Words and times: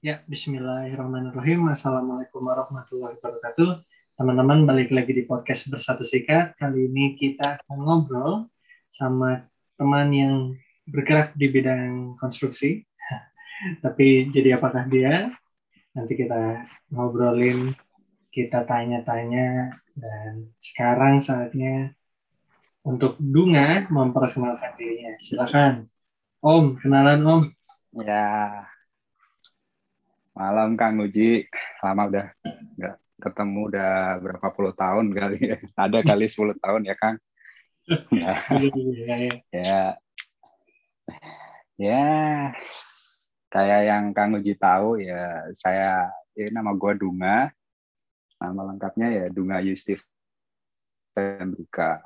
Ya, 0.00 0.24
bismillahirrahmanirrahim. 0.24 1.68
Assalamualaikum 1.68 2.40
warahmatullahi 2.40 3.20
wabarakatuh. 3.20 3.84
Teman-teman, 4.16 4.64
balik 4.64 4.88
lagi 4.96 5.12
di 5.12 5.28
podcast 5.28 5.68
Bersatu 5.68 6.08
Sikat. 6.08 6.56
Kali 6.56 6.88
ini 6.88 7.20
kita 7.20 7.60
akan 7.60 7.76
ngobrol 7.84 8.48
sama 8.88 9.44
teman 9.76 10.08
yang 10.08 10.56
bergerak 10.88 11.36
di 11.36 11.52
bidang 11.52 12.16
konstruksi. 12.16 12.80
Tapi 13.84 14.32
jadi 14.32 14.56
apakah 14.56 14.88
dia? 14.88 15.36
Nanti 15.92 16.16
kita 16.16 16.64
ngobrolin, 16.88 17.76
kita 18.32 18.64
tanya-tanya, 18.64 19.68
dan 20.00 20.48
sekarang 20.56 21.20
saatnya 21.20 21.92
untuk 22.88 23.20
Dunga 23.20 23.84
memperkenalkan 23.92 24.80
dirinya. 24.80 25.12
Silakan. 25.20 25.92
Om, 26.40 26.80
kenalan 26.80 27.20
Om. 27.20 27.40
Ya, 28.00 28.64
Malam 30.40 30.72
Kang 30.72 30.96
Uji, 31.04 31.44
lama 31.84 32.08
udah 32.08 32.26
nggak 32.80 32.96
ketemu 33.20 33.60
udah 33.68 33.92
berapa 34.24 34.48
puluh 34.56 34.72
tahun 34.72 35.12
kali 35.12 35.36
ya. 35.52 35.56
Ada 35.84 36.00
kali 36.00 36.24
10 36.32 36.56
tahun 36.56 36.82
ya 36.88 36.96
Kang. 36.96 37.20
Ya. 38.08 38.32
ya. 39.52 39.80
Ya. 41.76 42.08
Kayak 43.52 43.80
yang 43.84 44.04
Kang 44.16 44.32
Uji 44.32 44.56
tahu 44.56 44.96
ya 44.96 45.44
saya 45.60 46.08
ini 46.32 46.48
nama 46.48 46.72
gue 46.72 46.92
Dunga. 46.96 47.52
Nama 48.40 48.60
lengkapnya 48.72 49.12
ya 49.12 49.24
Dunga 49.28 49.60
Yustif 49.60 50.00
Pembrika. 51.12 52.00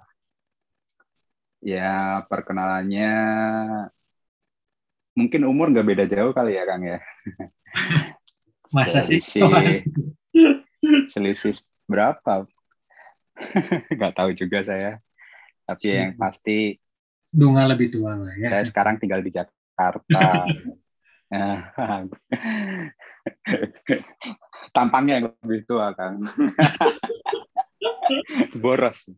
Ya 1.63 2.27
perkenalannya 2.27 3.15
mungkin 5.15 5.47
umur 5.47 5.71
nggak 5.71 5.87
beda 5.87 6.05
jauh 6.11 6.35
kali 6.35 6.59
ya 6.59 6.67
Kang 6.67 6.83
ya. 6.83 6.99
Masa 8.73 9.05
sih? 9.05 9.21
Selisih 11.11 11.61
berapa? 11.85 12.49
Gak 14.01 14.15
tahu 14.17 14.33
juga 14.33 14.65
saya. 14.65 14.93
Tapi 15.65 15.89
yang 15.91 16.17
pasti 16.17 16.79
Dunga 17.35 17.67
lebih 17.67 17.91
tua 17.91 18.15
lah 18.15 18.31
ya. 18.39 18.47
Saya 18.47 18.63
sekarang 18.63 19.03
tinggal 19.03 19.19
di 19.19 19.35
Jakarta. 19.35 20.47
Tampangnya 24.77 25.19
yang 25.19 25.35
lebih 25.43 25.67
tua, 25.67 25.91
Kang. 25.99 26.23
Boros. 28.63 29.11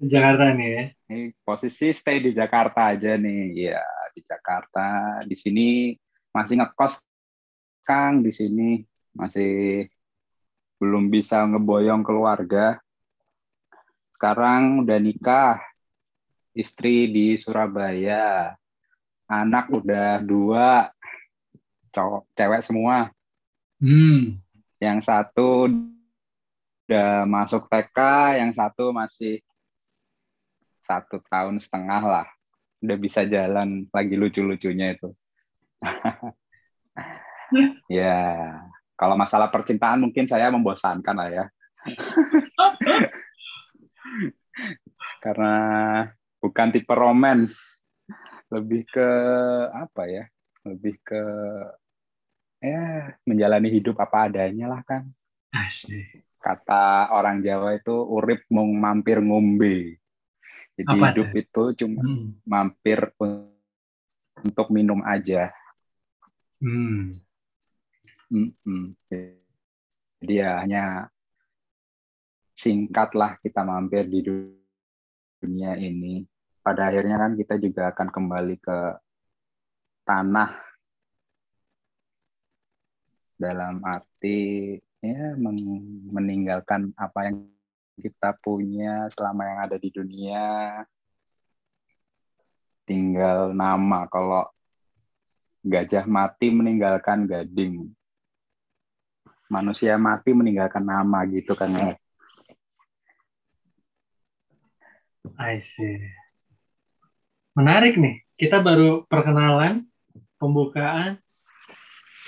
Jakarta 0.00 0.56
nih 0.58 0.70
ya. 0.74 0.90
Ini 1.12 1.36
posisi 1.44 1.92
stay 1.94 2.18
di 2.18 2.34
Jakarta 2.34 2.90
aja 2.90 3.14
nih. 3.14 3.70
Ya, 3.70 3.84
di 4.10 4.26
Jakarta. 4.26 5.22
Di 5.22 5.38
sini 5.38 5.94
masih 6.30 6.60
ngekos 6.62 7.02
Kang 7.80 8.22
di 8.22 8.30
sini 8.30 8.84
masih 9.16 9.88
belum 10.80 11.12
bisa 11.12 11.44
ngeboyong 11.44 12.00
keluarga. 12.00 12.80
Sekarang 14.16 14.84
udah 14.84 14.98
nikah, 15.00 15.60
istri 16.56 17.08
di 17.08 17.36
Surabaya, 17.36 18.56
anak 19.28 19.68
udah 19.68 20.20
dua, 20.24 20.88
cowok 21.92 22.22
cewek 22.32 22.62
semua. 22.64 23.12
Hmm. 23.80 24.36
Yang 24.80 24.98
satu 25.08 25.68
udah 26.88 27.28
masuk 27.28 27.68
TK, 27.68 27.98
yang 28.40 28.52
satu 28.56 28.92
masih 28.92 29.44
satu 30.80 31.20
tahun 31.28 31.60
setengah 31.60 32.02
lah, 32.02 32.28
udah 32.80 32.96
bisa 32.96 33.24
jalan 33.28 33.84
lagi 33.92 34.16
lucu-lucunya 34.16 34.96
itu. 34.96 35.12
ya, 38.00 38.20
kalau 38.94 39.16
masalah 39.16 39.48
percintaan 39.48 40.04
mungkin 40.04 40.28
saya 40.28 40.52
membosankan 40.52 41.16
lah 41.16 41.28
ya. 41.32 41.44
Karena 45.24 45.56
bukan 46.40 46.68
tipe 46.72 46.92
romance, 46.96 47.84
lebih 48.52 48.84
ke 48.88 49.08
apa 49.72 50.08
ya? 50.08 50.24
Lebih 50.64 50.94
ke 51.00 51.22
ya 52.60 53.16
menjalani 53.24 53.72
hidup 53.72 53.96
apa 54.00 54.28
adanya 54.28 54.68
lah 54.68 54.84
kan. 54.84 55.08
Asik. 55.52 56.24
Kata 56.40 57.12
orang 57.12 57.44
Jawa 57.44 57.76
itu 57.76 57.92
urip 57.92 58.48
mung 58.48 58.72
mampir 58.76 59.20
ngombe. 59.20 60.00
Jadi 60.76 60.88
apa 60.88 61.12
hidup 61.12 61.28
itu, 61.36 61.62
itu 61.76 61.84
cuma 61.84 62.00
hmm. 62.00 62.40
mampir 62.48 63.12
untuk 64.40 64.66
minum 64.72 65.04
aja. 65.04 65.52
Hmm. 66.60 67.16
Mm-mm. 68.30 68.92
Jadi 70.20 70.34
ya 70.36 70.60
hanya 70.60 71.08
singkatlah 72.52 73.40
kita 73.40 73.64
mampir 73.64 74.04
di 74.06 74.20
dunia 75.40 75.74
ini. 75.80 76.28
Pada 76.60 76.92
akhirnya 76.92 77.16
kan 77.16 77.32
kita 77.40 77.56
juga 77.56 77.88
akan 77.90 78.08
kembali 78.12 78.56
ke 78.60 78.78
tanah 80.04 80.52
dalam 83.40 83.80
arti 83.80 84.76
ya 85.00 85.32
meninggalkan 86.12 86.92
apa 86.92 87.32
yang 87.32 87.48
kita 87.96 88.36
punya 88.44 89.08
selama 89.16 89.48
yang 89.48 89.58
ada 89.64 89.76
di 89.80 89.88
dunia 89.88 90.44
tinggal 92.84 93.56
nama 93.56 94.04
kalau 94.12 94.44
gajah 95.60 96.08
mati 96.08 96.48
meninggalkan 96.48 97.28
gading. 97.28 97.92
Manusia 99.50 99.98
mati 99.98 100.30
meninggalkan 100.30 100.86
nama 100.86 101.26
gitu 101.26 101.58
kan 101.58 101.74
ya. 101.74 101.98
I 105.36 105.60
see. 105.60 106.00
Menarik 107.52 108.00
nih. 108.00 108.24
Kita 108.40 108.64
baru 108.64 109.04
perkenalan, 109.04 109.84
pembukaan. 110.40 111.20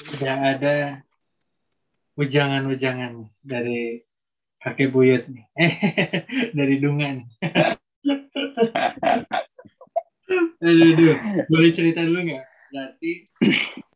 Sudah 0.02 0.56
ada 0.56 0.76
ujangan-ujangan 2.18 3.30
dari 3.40 4.04
kakek 4.60 4.92
buyut 4.92 5.24
nih. 5.30 5.46
Dari 6.58 6.74
Dungan. 6.82 7.24
aduh, 10.62 10.88
aduh. 10.92 11.16
Boleh 11.48 11.70
cerita 11.72 12.04
dulu 12.04 12.20
nggak? 12.28 12.51
Berarti 12.72 13.28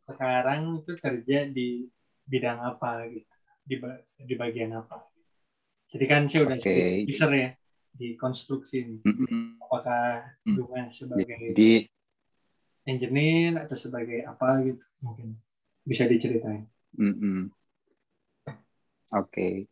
sekarang 0.04 0.84
itu 0.84 0.92
kerja 1.00 1.38
di 1.48 1.88
bidang 2.28 2.60
apa 2.60 3.09
gitu 3.09 3.34
di 3.66 3.75
di 4.22 4.34
bagian 4.38 4.76
apa 4.76 5.03
jadi 5.91 6.04
kan 6.06 6.22
saya 6.28 6.47
udah 6.47 6.59
okay. 6.60 7.03
user 7.09 7.31
ya 7.32 7.50
di 7.97 8.14
konstruksi 8.14 8.84
ini 8.84 8.97
mm-hmm. 9.03 9.64
apakah 9.64 10.37
hubungan 10.44 10.92
sebagai 10.92 11.56
di 11.56 11.88
engineer 12.87 13.64
atau 13.64 13.75
sebagai 13.75 14.22
apa 14.28 14.62
gitu 14.62 14.84
mungkin 15.03 15.34
bisa 15.82 16.04
diceritain 16.06 16.69
mm-hmm. 16.94 17.50
oke 18.47 19.26
okay. 19.26 19.64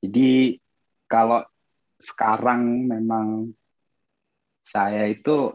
jadi 0.00 0.56
kalau 1.10 1.44
sekarang 2.00 2.88
memang 2.88 3.52
saya 4.64 5.08
itu 5.12 5.52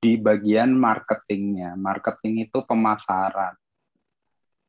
di 0.00 0.16
bagian 0.16 0.72
marketingnya. 0.72 1.76
Marketing 1.76 2.48
itu 2.48 2.64
pemasaran. 2.64 3.52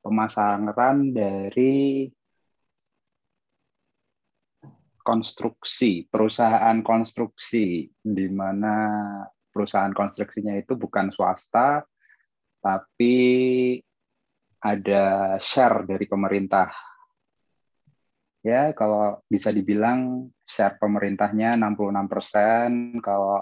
Pemasaran 0.03 1.15
dari 1.15 2.05
konstruksi, 5.01 6.05
perusahaan 6.05 6.77
konstruksi, 6.83 7.89
di 8.03 8.27
mana 8.29 8.75
perusahaan 9.49 9.91
konstruksinya 9.95 10.53
itu 10.59 10.77
bukan 10.77 11.09
swasta, 11.09 11.81
tapi 12.61 13.15
ada 14.61 15.35
share 15.41 15.89
dari 15.89 16.05
pemerintah. 16.05 16.69
Ya, 18.41 18.73
kalau 18.73 19.21
bisa 19.29 19.53
dibilang 19.53 20.29
share 20.45 20.77
pemerintahnya 20.81 21.57
66%, 21.57 23.01
kalau 23.01 23.41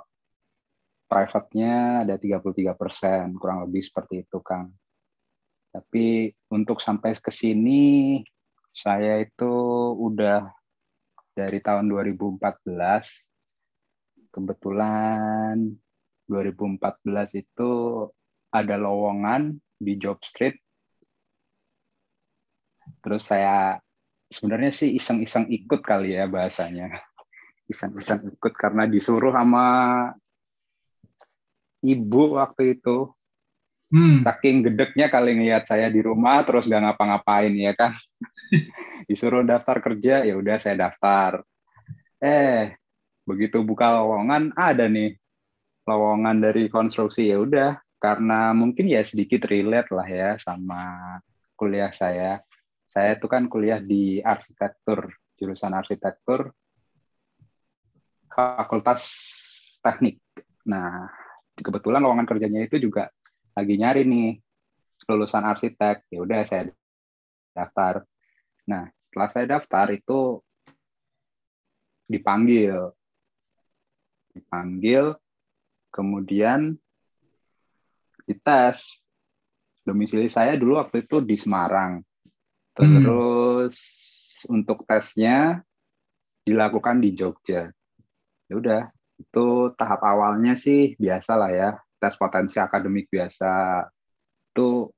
private-nya 1.10 2.06
ada 2.06 2.16
33 2.22 2.78
persen, 2.78 3.34
kurang 3.42 3.66
lebih 3.66 3.82
seperti 3.82 4.22
itu, 4.22 4.38
Kang. 4.46 4.70
Tapi 5.74 6.30
untuk 6.54 6.78
sampai 6.80 7.18
ke 7.18 7.34
sini, 7.34 8.22
saya 8.70 9.18
itu 9.18 9.54
udah 9.98 10.46
dari 11.34 11.58
tahun 11.60 11.90
2014. 11.90 13.26
Kebetulan 14.30 15.74
2014 16.30 17.42
itu 17.42 17.72
ada 18.54 18.76
lowongan 18.78 19.58
di 19.82 19.98
Job 19.98 20.22
Street. 20.22 20.62
Terus 23.02 23.26
saya 23.26 23.82
sebenarnya 24.30 24.70
sih 24.70 24.94
iseng-iseng 24.94 25.50
ikut 25.50 25.82
kali 25.82 26.14
ya 26.18 26.30
bahasanya. 26.30 27.02
Iseng-iseng 27.72 28.30
ikut 28.30 28.54
karena 28.54 28.86
disuruh 28.86 29.34
sama 29.34 29.66
ibu 31.84 32.36
waktu 32.38 32.80
itu 32.80 33.12
Hmm. 33.90 34.22
Saking 34.22 34.70
gedeknya 34.70 35.10
kali 35.10 35.34
ngeliat 35.34 35.66
saya 35.66 35.90
di 35.90 36.06
rumah 36.06 36.46
terus 36.46 36.70
gak 36.70 36.78
ngapa-ngapain 36.78 37.50
ya 37.58 37.74
kan. 37.74 37.98
Disuruh 39.10 39.42
daftar 39.42 39.82
kerja 39.82 40.22
ya 40.22 40.38
udah 40.38 40.62
saya 40.62 40.78
daftar. 40.78 41.42
Eh 42.22 42.78
begitu 43.26 43.66
buka 43.66 43.98
lowongan 43.98 44.54
ada 44.54 44.86
nih 44.86 45.18
lowongan 45.90 46.38
dari 46.38 46.70
konstruksi 46.70 47.34
ya 47.34 47.42
udah 47.42 47.82
karena 47.98 48.54
mungkin 48.54 48.90
ya 48.90 49.02
sedikit 49.02 49.50
relate 49.50 49.90
lah 49.90 50.06
ya 50.06 50.30
sama 50.38 51.18
kuliah 51.58 51.90
saya. 51.90 52.46
Saya 52.90 53.18
itu 53.18 53.26
kan 53.26 53.50
kuliah 53.50 53.82
di 53.82 54.22
arsitektur, 54.22 55.14
jurusan 55.34 55.74
arsitektur, 55.74 56.54
fakultas 58.30 59.02
teknik. 59.82 60.22
Nah, 60.66 61.10
kebetulan 61.60 62.02
lowongan 62.04 62.28
kerjanya 62.28 62.66
itu 62.66 62.80
juga 62.80 63.12
lagi 63.54 63.76
nyari 63.76 64.08
nih 64.08 64.40
lulusan 65.10 65.44
arsitek. 65.46 66.06
Ya 66.10 66.20
udah 66.22 66.40
saya 66.46 66.72
daftar. 67.54 68.06
Nah 68.70 68.90
setelah 69.02 69.30
saya 69.30 69.46
daftar 69.60 69.92
itu 69.94 70.40
dipanggil. 72.10 72.94
Dipanggil 74.34 75.16
kemudian 75.92 76.78
dites. 78.26 79.02
Domisili 79.84 80.30
saya 80.30 80.54
dulu 80.54 80.78
waktu 80.78 81.02
itu 81.02 81.18
di 81.24 81.34
Semarang. 81.34 82.06
Terus 82.78 83.78
hmm. 84.46 84.54
untuk 84.54 84.86
tesnya 84.86 85.66
dilakukan 86.46 87.02
di 87.02 87.18
Jogja. 87.18 87.74
Ya 88.46 88.54
udah 88.54 88.82
itu 89.20 89.48
tahap 89.76 90.02
awalnya 90.02 90.56
sih 90.56 90.96
biasa 90.96 91.32
lah 91.36 91.52
ya 91.52 91.70
tes 92.00 92.16
potensi 92.16 92.58
akademik 92.58 93.12
biasa. 93.12 93.84
Itu 94.50 94.90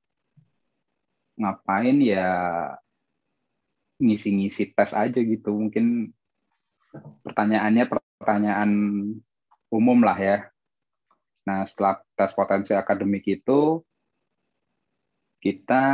ngapain 1.36 1.98
ya 1.98 2.30
ngisi-ngisi 3.98 4.72
tes 4.72 4.94
aja 4.94 5.18
gitu. 5.18 5.50
Mungkin 5.50 6.14
pertanyaannya 7.26 7.84
pertanyaan 7.90 8.70
umum 9.68 9.98
lah 10.06 10.16
ya. 10.16 10.38
Nah 11.42 11.66
setelah 11.66 11.98
tes 12.14 12.32
potensi 12.38 12.72
akademik 12.72 13.26
itu 13.26 13.82
kita 15.42 15.84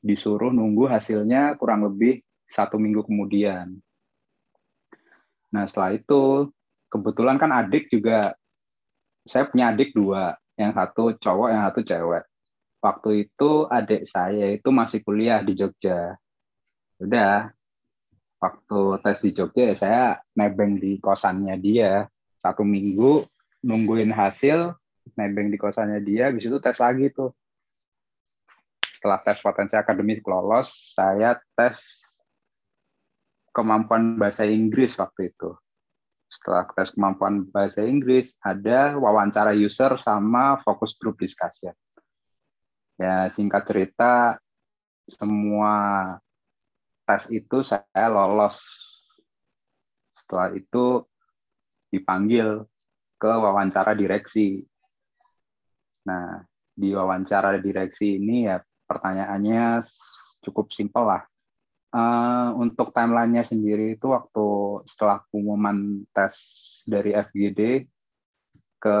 disuruh 0.00 0.48
nunggu 0.48 0.88
hasilnya 0.88 1.52
kurang 1.60 1.84
lebih 1.84 2.24
satu 2.48 2.80
minggu 2.80 3.04
kemudian. 3.04 3.76
Nah 5.52 5.68
setelah 5.68 6.00
itu 6.00 6.48
kebetulan 6.94 7.42
kan 7.42 7.50
adik 7.50 7.90
juga 7.90 8.38
saya 9.26 9.50
punya 9.50 9.74
adik 9.74 9.90
dua, 9.90 10.38
yang 10.54 10.70
satu 10.70 11.18
cowok, 11.18 11.48
yang 11.50 11.62
satu 11.66 11.80
cewek. 11.82 12.24
Waktu 12.78 13.10
itu 13.26 13.50
adik 13.66 14.06
saya 14.06 14.54
itu 14.54 14.68
masih 14.70 15.02
kuliah 15.02 15.42
di 15.42 15.58
Jogja. 15.58 16.14
Udah, 17.02 17.50
waktu 18.38 18.80
tes 19.00 19.18
di 19.24 19.30
Jogja 19.32 19.72
ya 19.72 19.74
saya 19.74 20.04
nebeng 20.36 20.76
di 20.76 21.00
kosannya 21.00 21.56
dia 21.56 22.04
satu 22.44 22.60
minggu 22.60 23.24
nungguin 23.64 24.12
hasil 24.12 24.76
nebeng 25.16 25.48
di 25.48 25.56
kosannya 25.56 26.04
dia 26.04 26.28
habis 26.28 26.44
itu 26.44 26.60
tes 26.60 26.76
lagi 26.76 27.08
tuh 27.08 27.32
setelah 28.84 29.24
tes 29.24 29.40
potensi 29.40 29.80
akademik 29.80 30.20
lolos 30.28 30.92
saya 30.92 31.40
tes 31.56 32.04
kemampuan 33.56 34.20
bahasa 34.20 34.44
Inggris 34.44 35.00
waktu 35.00 35.32
itu 35.32 35.56
setelah 36.34 36.66
tes 36.74 36.90
kemampuan 36.90 37.46
bahasa 37.54 37.86
Inggris 37.86 38.34
ada 38.42 38.98
wawancara 38.98 39.54
user 39.54 39.94
sama 40.02 40.58
fokus 40.66 40.98
group 40.98 41.22
discussion 41.22 41.72
ya 42.98 43.30
singkat 43.30 43.62
cerita 43.66 44.38
semua 45.04 45.74
tes 47.04 47.28
itu 47.28 47.60
saya 47.60 48.06
lolos. 48.08 48.64
Setelah 50.16 50.56
itu 50.56 51.04
dipanggil 51.92 52.64
ke 53.20 53.28
wawancara 53.30 53.92
direksi. 53.92 54.64
Nah 56.08 56.40
di 56.74 56.90
wawancara 56.90 57.60
direksi 57.60 58.18
ini 58.18 58.48
ya 58.48 58.58
pertanyaannya 58.88 59.84
cukup 60.42 60.72
simpel 60.74 61.06
lah 61.06 61.22
Uh, 61.94 62.50
untuk 62.58 62.90
timelinenya 62.90 63.46
sendiri 63.46 63.94
itu 63.94 64.10
waktu 64.10 64.46
setelah 64.82 65.22
pengumuman 65.30 66.02
tes 66.10 66.34
dari 66.90 67.14
FGD 67.14 67.86
ke 68.82 68.98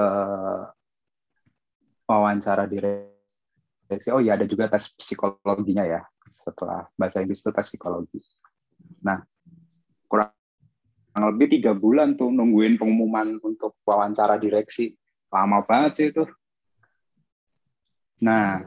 wawancara 2.06 2.70
direksi. 2.70 4.14
Oh 4.14 4.22
iya 4.22 4.38
ada 4.38 4.46
juga 4.46 4.70
tes 4.70 4.94
psikologinya 4.94 5.82
ya 5.82 6.06
setelah 6.30 6.86
bahasa 6.94 7.18
Inggris 7.18 7.42
itu 7.42 7.50
tes 7.50 7.66
psikologi. 7.66 8.22
Nah 9.02 9.26
kurang 10.06 10.30
lebih 11.18 11.58
tiga 11.58 11.74
bulan 11.74 12.14
tuh 12.14 12.30
nungguin 12.30 12.78
pengumuman 12.78 13.42
untuk 13.42 13.74
wawancara 13.82 14.38
direksi. 14.38 14.94
Lama 15.34 15.66
banget 15.66 15.92
sih 15.98 16.06
itu. 16.14 16.24
Nah 18.22 18.62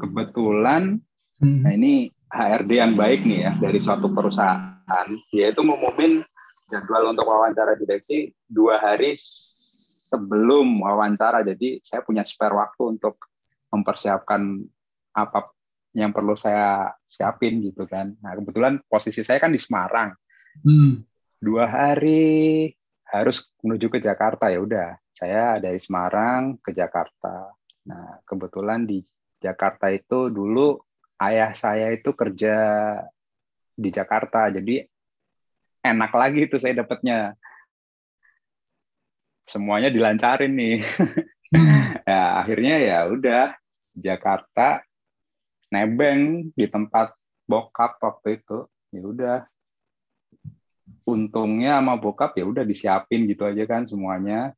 kebetulan 0.00 0.96
hmm. 1.44 1.60
nah 1.60 1.72
ini 1.76 2.13
HRD 2.34 2.82
yang 2.82 2.98
baik 2.98 3.22
nih 3.22 3.46
ya 3.46 3.52
dari 3.62 3.78
suatu 3.78 4.10
perusahaan, 4.10 5.08
dia 5.30 5.54
itu 5.54 5.62
ngumumin 5.62 6.26
jadwal 6.66 7.14
untuk 7.14 7.30
wawancara 7.30 7.78
direksi 7.78 8.34
dua 8.50 8.82
hari 8.82 9.14
sebelum 10.10 10.82
wawancara. 10.82 11.46
Jadi 11.46 11.78
saya 11.86 12.02
punya 12.02 12.26
spare 12.26 12.58
waktu 12.58 12.98
untuk 12.98 13.14
mempersiapkan 13.70 14.58
apa 15.14 15.54
yang 15.94 16.10
perlu 16.10 16.34
saya 16.34 16.90
siapin 17.06 17.62
gitu 17.62 17.86
kan. 17.86 18.10
Nah 18.18 18.34
kebetulan 18.34 18.82
posisi 18.90 19.22
saya 19.22 19.38
kan 19.38 19.54
di 19.54 19.62
Semarang. 19.62 20.10
Hmm. 20.62 21.06
Dua 21.38 21.70
hari 21.70 22.66
harus 23.14 23.46
menuju 23.62 23.86
ke 23.94 23.98
Jakarta 24.02 24.50
ya 24.50 24.58
udah. 24.58 24.98
Saya 25.14 25.62
dari 25.62 25.78
Semarang 25.78 26.58
ke 26.58 26.74
Jakarta. 26.74 27.54
Nah 27.86 28.18
kebetulan 28.26 28.82
di 28.90 28.98
Jakarta 29.38 29.86
itu 29.94 30.34
dulu 30.34 30.74
ayah 31.22 31.54
saya 31.54 31.94
itu 31.94 32.10
kerja 32.14 32.56
di 33.74 33.90
Jakarta, 33.90 34.50
jadi 34.50 34.86
enak 35.84 36.12
lagi 36.16 36.48
itu 36.48 36.56
saya 36.56 36.80
dapatnya. 36.80 37.36
Semuanya 39.44 39.92
dilancarin 39.92 40.52
nih. 40.56 40.78
Ya 42.04 42.42
akhirnya 42.42 42.82
ya 42.82 42.98
udah 43.06 43.54
Jakarta 43.94 44.82
nebeng 45.70 46.50
di 46.50 46.66
tempat 46.66 47.14
bokap 47.46 48.02
waktu 48.02 48.42
itu. 48.42 48.66
Ya 48.90 49.02
udah. 49.06 49.38
Untungnya 51.06 51.78
sama 51.78 51.94
bokap 51.94 52.34
ya 52.34 52.42
udah 52.42 52.66
disiapin 52.66 53.30
gitu 53.30 53.46
aja 53.46 53.62
kan 53.70 53.86
semuanya. 53.86 54.50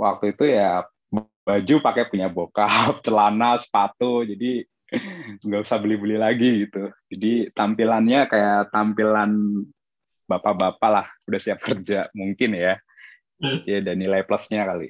Waktu 0.00 0.32
itu 0.32 0.48
ya 0.48 0.88
baju 1.44 1.74
pakai 1.84 2.08
punya 2.08 2.32
bokap, 2.32 2.98
celana, 3.04 3.60
sepatu. 3.60 4.24
Jadi 4.24 4.64
nggak 5.44 5.62
usah 5.64 5.78
beli-beli 5.80 6.16
lagi 6.16 6.66
gitu. 6.68 6.90
Jadi 7.10 7.50
tampilannya 7.52 8.26
kayak 8.30 8.70
tampilan 8.72 9.34
bapak-bapak 10.24 10.90
lah, 10.90 11.06
udah 11.28 11.40
siap 11.40 11.60
kerja 11.60 12.08
mungkin 12.16 12.56
ya. 12.56 12.80
Ya 13.68 13.78
dan 13.84 14.00
nilai 14.00 14.24
plusnya 14.24 14.64
kali. 14.64 14.88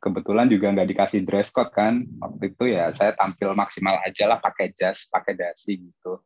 Kebetulan 0.00 0.46
juga 0.46 0.70
nggak 0.70 0.88
dikasih 0.94 1.20
dress 1.26 1.50
code 1.50 1.74
kan. 1.74 2.06
Waktu 2.22 2.54
itu 2.54 2.64
ya 2.70 2.94
saya 2.94 3.12
tampil 3.18 3.52
maksimal 3.52 3.98
aja 4.06 4.24
lah 4.30 4.38
pakai 4.38 4.70
jas, 4.72 5.10
pakai 5.10 5.34
dasi 5.34 5.82
gitu. 5.82 6.22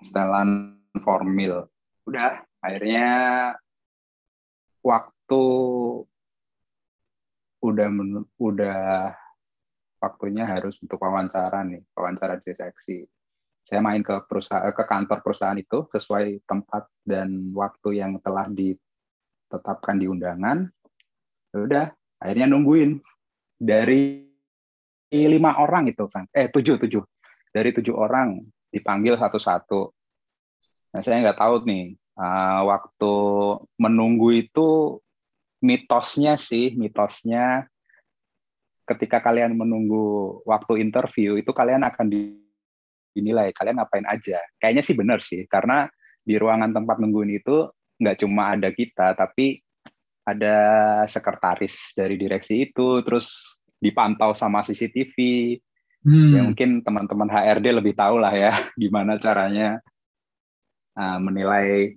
Setelan 0.00 0.80
formal. 1.04 1.68
Udah, 2.08 2.42
akhirnya 2.58 3.06
waktu 4.82 5.42
udah 7.62 7.88
udah 8.42 9.14
waktunya 10.02 10.42
harus 10.42 10.74
untuk 10.82 10.98
wawancara 10.98 11.62
nih, 11.62 11.86
wawancara 11.94 12.42
direksi. 12.42 13.06
Saya 13.62 13.78
main 13.78 14.02
ke 14.02 14.26
perusahaan 14.26 14.74
ke 14.74 14.82
kantor 14.82 15.22
perusahaan 15.22 15.54
itu 15.54 15.86
sesuai 15.94 16.42
tempat 16.42 16.90
dan 17.06 17.38
waktu 17.54 18.02
yang 18.02 18.18
telah 18.18 18.50
ditetapkan 18.50 20.02
di 20.02 20.10
undangan. 20.10 20.66
Ya 21.54 21.58
udah, 21.62 21.86
akhirnya 22.18 22.50
nungguin 22.50 22.98
dari 23.54 24.26
lima 25.14 25.62
orang 25.62 25.86
itu 25.86 26.10
kan, 26.10 26.26
eh 26.34 26.50
tujuh 26.50 26.82
tujuh 26.82 27.04
dari 27.54 27.70
tujuh 27.70 27.94
orang 27.94 28.42
dipanggil 28.72 29.14
satu-satu. 29.14 29.92
Nah 30.96 31.00
saya 31.04 31.22
nggak 31.22 31.38
tahu 31.38 31.68
nih 31.68 31.94
uh, 32.16 32.60
waktu 32.66 33.14
menunggu 33.78 34.28
itu 34.34 34.98
mitosnya 35.62 36.40
sih 36.40 36.74
mitosnya 36.74 37.68
ketika 38.94 39.24
kalian 39.24 39.56
menunggu 39.56 40.38
waktu 40.44 40.84
interview 40.84 41.40
itu 41.40 41.50
kalian 41.50 41.82
akan 41.82 42.06
dinilai 42.08 43.50
kalian 43.56 43.80
ngapain 43.80 44.06
aja. 44.06 44.38
Kayaknya 44.60 44.82
sih 44.84 44.96
benar 44.96 45.18
sih 45.24 45.42
karena 45.48 45.88
di 46.22 46.38
ruangan 46.38 46.70
tempat 46.70 47.02
nungguin 47.02 47.42
itu 47.42 47.66
nggak 47.98 48.18
cuma 48.22 48.54
ada 48.54 48.70
kita 48.70 49.14
tapi 49.18 49.58
ada 50.22 50.56
sekretaris 51.10 51.98
dari 51.98 52.14
direksi 52.14 52.70
itu, 52.70 53.02
terus 53.02 53.58
dipantau 53.82 54.38
sama 54.38 54.62
CCTV. 54.62 55.16
Hmm. 56.02 56.30
Ya 56.34 56.40
mungkin 56.46 56.82
teman-teman 56.82 57.30
HRD 57.30 57.78
lebih 57.78 57.94
tahu 57.94 58.18
lah 58.18 58.34
ya 58.34 58.54
gimana 58.82 59.18
caranya 59.18 59.78
uh, 60.98 61.18
menilai 61.22 61.94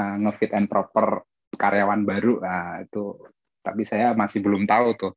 uh, 0.00 0.16
ngefit 0.24 0.56
and 0.56 0.68
proper 0.68 1.24
karyawan 1.56 2.04
baru. 2.08 2.40
Nah, 2.40 2.80
itu 2.84 3.20
tapi 3.62 3.86
saya 3.86 4.12
masih 4.12 4.42
belum 4.42 4.66
tahu 4.66 4.98
tuh. 4.98 5.14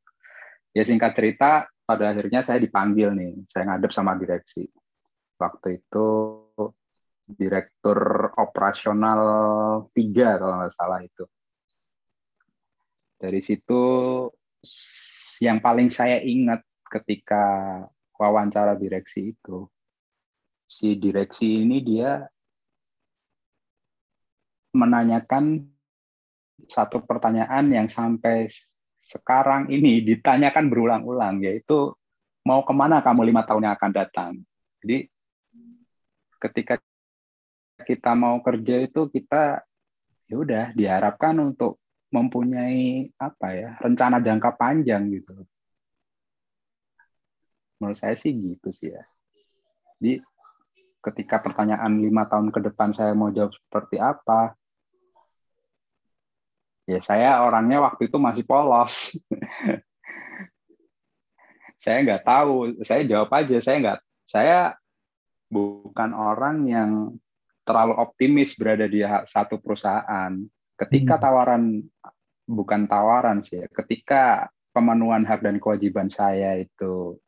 Ya 0.72 0.86
singkat 0.86 1.18
cerita 1.18 1.66
pada 1.82 2.14
akhirnya 2.14 2.46
saya 2.46 2.62
dipanggil 2.62 3.12
nih, 3.12 3.42
saya 3.50 3.74
ngadep 3.74 3.90
sama 3.90 4.14
direksi. 4.14 4.70
Waktu 5.36 5.82
itu 5.82 6.06
direktur 7.26 8.30
operasional 8.38 9.20
tiga 9.90 10.38
kalau 10.38 10.54
nggak 10.62 10.74
salah 10.74 11.00
itu. 11.02 11.24
Dari 13.18 13.40
situ 13.42 13.82
yang 15.42 15.58
paling 15.58 15.90
saya 15.90 16.22
ingat 16.22 16.62
ketika 16.86 17.82
wawancara 18.16 18.78
direksi 18.78 19.36
itu, 19.36 19.66
si 20.64 20.96
direksi 20.96 21.66
ini 21.66 21.82
dia 21.82 22.24
menanyakan 24.76 25.75
satu 26.64 27.04
pertanyaan 27.04 27.68
yang 27.68 27.88
sampai 27.92 28.48
sekarang 29.04 29.70
ini 29.70 30.02
ditanyakan 30.02 30.66
berulang-ulang, 30.66 31.38
yaitu 31.44 31.94
mau 32.42 32.62
ke 32.66 32.74
mana 32.74 33.04
kamu 33.04 33.30
lima 33.30 33.46
tahun 33.46 33.70
yang 33.70 33.74
akan 33.78 33.92
datang. 33.94 34.30
Jadi 34.82 35.06
ketika 36.42 36.74
kita 37.86 38.12
mau 38.18 38.42
kerja 38.42 38.82
itu 38.82 39.06
kita 39.06 39.62
ya 40.26 40.36
udah 40.36 40.64
diharapkan 40.74 41.38
untuk 41.38 41.78
mempunyai 42.10 43.10
apa 43.18 43.46
ya 43.54 43.70
rencana 43.78 44.18
jangka 44.18 44.58
panjang 44.58 45.06
gitu. 45.10 45.34
Menurut 47.78 47.98
saya 47.98 48.18
sih 48.18 48.34
gitu 48.34 48.72
sih 48.72 48.90
ya. 48.90 49.02
Jadi 49.98 50.18
ketika 51.04 51.38
pertanyaan 51.38 52.02
lima 52.02 52.26
tahun 52.26 52.50
ke 52.50 52.58
depan 52.72 52.90
saya 52.90 53.14
mau 53.14 53.30
jawab 53.30 53.54
seperti 53.54 54.02
apa, 54.02 54.58
ya 56.86 57.02
saya 57.02 57.42
orangnya 57.42 57.82
waktu 57.82 58.06
itu 58.06 58.16
masih 58.16 58.46
polos. 58.46 59.18
saya 61.82 61.98
nggak 62.02 62.24
tahu, 62.24 62.82
saya 62.82 63.02
jawab 63.04 63.30
aja, 63.34 63.58
saya 63.62 63.76
nggak, 63.78 64.00
saya 64.26 64.58
bukan 65.46 66.10
orang 66.14 66.56
yang 66.66 66.90
terlalu 67.66 67.94
optimis 67.98 68.54
berada 68.54 68.86
di 68.86 69.02
satu 69.26 69.58
perusahaan. 69.58 70.32
Ketika 70.78 71.18
hmm. 71.18 71.22
tawaran 71.22 71.62
bukan 72.46 72.86
tawaran 72.86 73.42
sih, 73.42 73.66
ketika 73.74 74.46
pemenuhan 74.70 75.26
hak 75.26 75.42
dan 75.42 75.58
kewajiban 75.58 76.06
saya 76.06 76.62
itu 76.62 77.18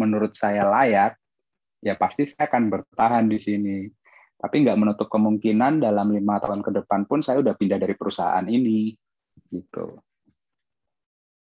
menurut 0.00 0.32
saya 0.32 0.64
layak, 0.64 1.20
ya 1.84 1.92
pasti 2.00 2.24
saya 2.24 2.48
akan 2.48 2.72
bertahan 2.72 3.28
di 3.28 3.38
sini. 3.40 3.76
Tapi 4.40 4.64
nggak 4.64 4.78
menutup 4.80 5.12
kemungkinan 5.12 5.84
dalam 5.84 6.08
lima 6.08 6.40
tahun 6.40 6.64
ke 6.64 6.72
depan 6.80 7.04
pun 7.04 7.20
saya 7.20 7.44
udah 7.44 7.52
pindah 7.52 7.76
dari 7.76 7.92
perusahaan 7.92 8.44
ini, 8.48 8.96
gitu. 9.52 10.00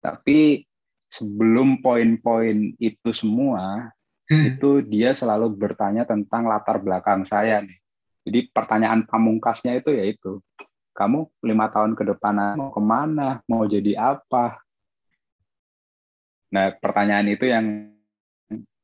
Tapi 0.04 0.68
sebelum 1.08 1.80
poin-poin 1.80 2.76
itu 2.76 3.10
semua, 3.16 3.88
hmm. 4.28 4.44
itu 4.56 4.84
dia 4.84 5.16
selalu 5.16 5.56
bertanya 5.56 6.04
tentang 6.04 6.52
latar 6.52 6.84
belakang 6.84 7.24
saya 7.24 7.64
nih. 7.64 7.80
Jadi 8.28 8.40
pertanyaan 8.52 9.08
pamungkasnya 9.08 9.80
itu 9.80 9.96
yaitu, 9.96 10.44
kamu 10.92 11.32
lima 11.48 11.72
tahun 11.72 11.96
ke 11.96 12.04
depan 12.12 12.60
mau 12.60 12.70
ke 12.76 12.82
mana, 12.84 13.40
mau 13.48 13.64
jadi 13.64 13.96
apa? 13.98 14.60
Nah 16.52 16.76
pertanyaan 16.76 17.32
itu 17.32 17.48
yang 17.48 17.96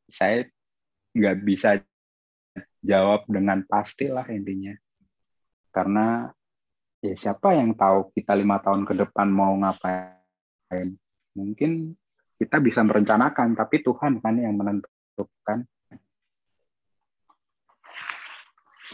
saya 0.07 0.47
nggak 1.11 1.37
bisa 1.43 1.83
jawab 2.87 3.27
dengan 3.27 3.67
pasti 3.67 4.07
lah 4.07 4.23
intinya. 4.31 4.71
Karena 5.75 6.23
ya 7.03 7.13
siapa 7.13 7.53
yang 7.53 7.75
tahu 7.75 8.15
kita 8.15 8.33
lima 8.33 8.63
tahun 8.63 8.87
ke 8.87 8.95
depan 8.95 9.27
mau 9.27 9.51
ngapain? 9.59 10.95
Mungkin 11.35 11.91
kita 12.39 12.63
bisa 12.63 12.81
merencanakan, 12.87 13.53
tapi 13.53 13.83
Tuhan 13.83 14.23
kan 14.23 14.39
yang 14.39 14.55
menentukan 14.55 14.87
kan 15.43 15.59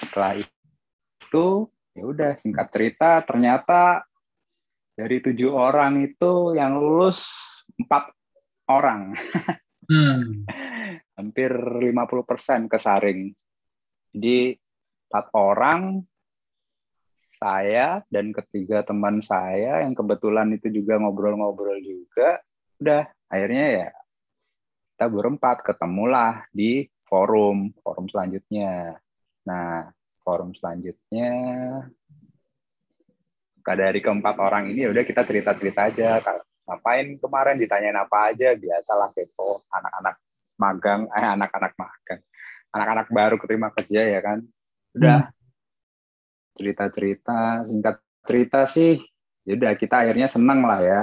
setelah 0.04 0.38
itu 0.38 1.48
ya 1.98 2.04
udah 2.06 2.32
singkat 2.38 2.68
cerita 2.70 3.22
ternyata 3.26 4.06
dari 4.94 5.18
tujuh 5.22 5.50
orang 5.50 6.06
itu 6.06 6.54
yang 6.54 6.78
lulus 6.78 7.26
empat 7.82 8.14
orang 8.70 9.18
hmm. 9.90 10.46
hampir 11.18 11.50
50% 11.50 12.70
kesaring 12.70 13.34
jadi 14.14 14.58
empat 15.10 15.26
orang 15.34 15.82
saya 17.38 18.02
dan 18.08 18.32
ketiga 18.32 18.86
teman 18.88 19.20
saya 19.20 19.84
yang 19.84 19.92
kebetulan 19.92 20.54
itu 20.56 20.72
juga 20.72 20.96
ngobrol-ngobrol 21.02 21.76
juga 21.84 22.40
udah 22.80 23.04
akhirnya 23.28 23.66
ya 23.84 23.90
kita 24.94 25.06
berempat 25.10 25.58
ketemulah 25.66 26.46
di 26.54 26.88
forum 27.10 27.74
forum 27.84 28.08
selanjutnya. 28.08 28.96
Nah, 29.44 29.92
forum 30.24 30.56
selanjutnya 30.56 31.32
dari 33.64 34.00
keempat 34.04 34.36
orang 34.44 34.72
ini 34.72 34.88
ya 34.88 34.90
udah 34.92 35.04
kita 35.08 35.24
cerita-cerita 35.24 35.88
aja 35.88 36.20
ngapain 36.68 37.16
kemarin 37.16 37.56
ditanyain 37.56 37.96
apa 37.96 38.32
aja 38.32 38.56
biasalah 38.56 39.12
kepo 39.16 39.64
anak-anak 39.72 40.16
magang 40.60 41.02
eh 41.16 41.28
anak-anak 41.28 41.72
magang 41.80 42.22
anak-anak 42.74 43.08
baru 43.14 43.36
keterima 43.38 43.70
kerja 43.72 44.02
ya 44.02 44.20
kan 44.20 44.40
udah 44.98 45.20
hmm. 45.30 45.34
cerita-cerita 46.58 47.70
singkat 47.70 47.96
cerita 48.26 48.60
sih 48.66 48.98
ya 49.46 49.54
udah 49.56 49.74
kita 49.78 50.06
akhirnya 50.06 50.28
seneng 50.28 50.66
lah 50.66 50.80
ya 50.82 51.02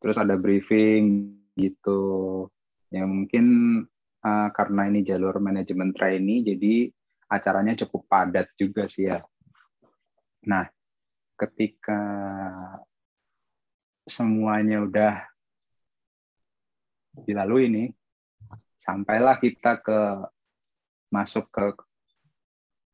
terus 0.00 0.16
ada 0.16 0.38
briefing 0.38 1.34
gitu 1.58 2.46
Ya 2.90 3.06
mungkin 3.06 3.46
uh, 4.26 4.48
karena 4.50 4.90
ini 4.90 5.06
jalur 5.06 5.38
manajemen 5.38 5.94
trainee, 5.94 6.42
jadi 6.42 6.90
acaranya 7.30 7.78
cukup 7.86 8.10
padat 8.10 8.50
juga 8.58 8.90
sih 8.90 9.06
ya. 9.06 9.22
Nah, 10.50 10.66
ketika 11.38 12.02
semuanya 14.10 14.82
udah 14.82 15.14
dilalui 17.22 17.70
ini, 17.70 17.84
sampailah 18.82 19.38
kita 19.38 19.78
ke 19.78 19.98
masuk 21.10 21.50
ke 21.50 21.74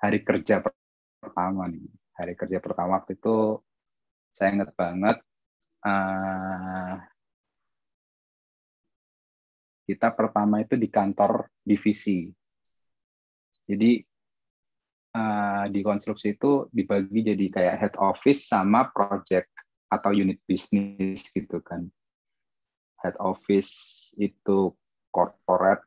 hari 0.01 0.25
kerja 0.25 0.65
pertama 1.21 1.69
nih. 1.69 1.87
Hari 2.17 2.33
kerja 2.33 2.59
pertama 2.65 2.97
waktu 2.97 3.17
itu 3.17 3.61
saya 4.37 4.57
ingat 4.57 4.73
banget 4.77 5.17
uh, 5.85 6.97
kita 9.87 10.11
pertama 10.17 10.65
itu 10.65 10.75
di 10.75 10.89
kantor 10.91 11.47
divisi. 11.63 12.27
Jadi 13.63 14.03
uh, 15.15 15.65
di 15.71 15.81
konstruksi 15.81 16.35
itu 16.35 16.67
dibagi 16.75 17.21
jadi 17.23 17.47
kayak 17.53 17.77
head 17.79 17.95
office 18.03 18.51
sama 18.51 18.91
project 18.91 19.53
atau 19.87 20.11
unit 20.11 20.43
bisnis 20.43 21.31
gitu 21.31 21.63
kan. 21.63 21.87
Head 23.05 23.15
office 23.23 24.11
itu 24.19 24.75
corporate 25.15 25.87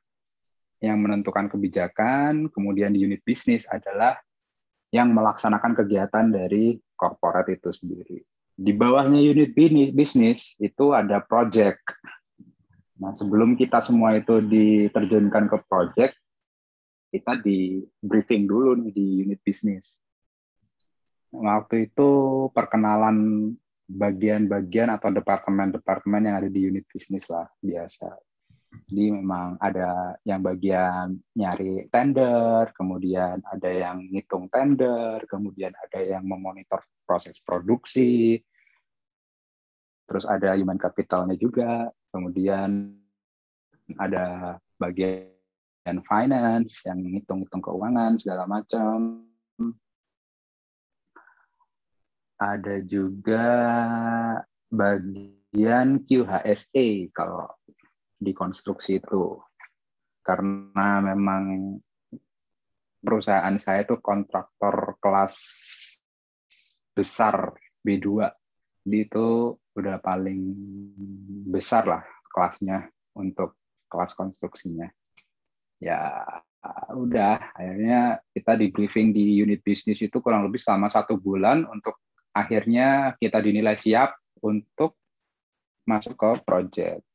yang 0.80 1.00
menentukan 1.04 1.52
kebijakan, 1.52 2.48
kemudian 2.52 2.96
di 2.96 3.04
unit 3.04 3.20
bisnis 3.24 3.68
adalah 3.68 4.16
yang 4.90 5.12
melaksanakan 5.12 5.76
kegiatan 5.76 6.32
dari 6.32 6.80
corporate 6.96 7.54
itu 7.54 7.70
sendiri. 7.72 8.20
Di 8.60 8.76
bawahnya 8.76 9.20
unit 9.20 9.56
bisnis 9.96 10.56
itu 10.60 10.92
ada 10.92 11.24
project 11.24 11.84
Nah, 13.00 13.16
sebelum 13.16 13.56
kita 13.56 13.80
semua 13.80 14.20
itu 14.20 14.44
diterjunkan 14.44 15.48
ke 15.48 15.58
project, 15.72 16.20
kita 17.10 17.40
di 17.40 17.80
briefing 18.04 18.44
dulu 18.44 18.76
nih 18.76 18.92
di 18.92 19.06
unit 19.24 19.40
bisnis. 19.40 19.96
Waktu 21.32 21.90
itu 21.90 22.10
perkenalan 22.52 23.50
bagian-bagian 23.90 24.92
atau 24.94 25.10
departemen-departemen 25.16 26.28
yang 26.28 26.36
ada 26.44 26.50
di 26.52 26.68
unit 26.68 26.86
bisnis 26.92 27.32
lah 27.32 27.48
biasa. 27.64 28.20
Jadi 28.70 29.06
memang 29.14 29.58
ada 29.58 30.14
yang 30.26 30.46
bagian 30.46 31.18
nyari 31.34 31.90
tender, 31.90 32.70
kemudian 32.74 33.42
ada 33.46 33.70
yang 33.70 34.06
ngitung 34.14 34.46
tender, 34.50 35.26
kemudian 35.26 35.74
ada 35.74 36.00
yang 36.02 36.22
memonitor 36.26 36.82
proses 37.06 37.42
produksi, 37.42 38.38
terus 40.10 40.26
ada 40.26 40.54
human 40.58 40.78
capitalnya 40.78 41.38
juga, 41.38 41.90
kemudian 42.14 42.94
ada 43.98 44.58
bagian 44.78 45.98
finance 46.06 46.86
yang 46.86 47.02
ngitung-ngitung 47.02 47.62
keuangan 47.62 48.18
segala 48.22 48.46
macam. 48.46 49.26
Ada 52.38 52.86
juga 52.86 53.46
bagian 54.70 56.06
QHSE 56.06 57.10
kalau 57.14 57.50
di 58.20 58.36
konstruksi 58.36 59.00
itu. 59.00 59.40
Karena 60.20 61.00
memang 61.00 61.80
perusahaan 63.00 63.56
saya 63.58 63.88
itu 63.88 63.98
kontraktor 64.04 65.00
kelas 65.00 65.40
besar 66.92 67.56
B2 67.82 68.28
itu 68.90 69.56
udah 69.56 70.02
paling 70.04 70.42
besar 71.48 71.88
lah 71.88 72.04
kelasnya 72.28 72.92
untuk 73.16 73.56
kelas 73.88 74.14
konstruksinya. 74.14 74.92
Ya 75.80 76.28
udah. 76.92 77.56
Akhirnya 77.56 78.20
kita 78.36 78.60
di 78.60 78.68
briefing 78.74 79.16
di 79.16 79.40
unit 79.40 79.64
bisnis 79.64 80.04
itu 80.04 80.20
kurang 80.20 80.44
lebih 80.48 80.60
selama 80.60 80.92
satu 80.92 81.16
bulan 81.16 81.64
untuk 81.70 81.96
akhirnya 82.36 83.16
kita 83.18 83.40
dinilai 83.40 83.80
siap 83.80 84.14
untuk 84.44 85.00
masuk 85.88 86.14
ke 86.20 86.30
project. 86.46 87.06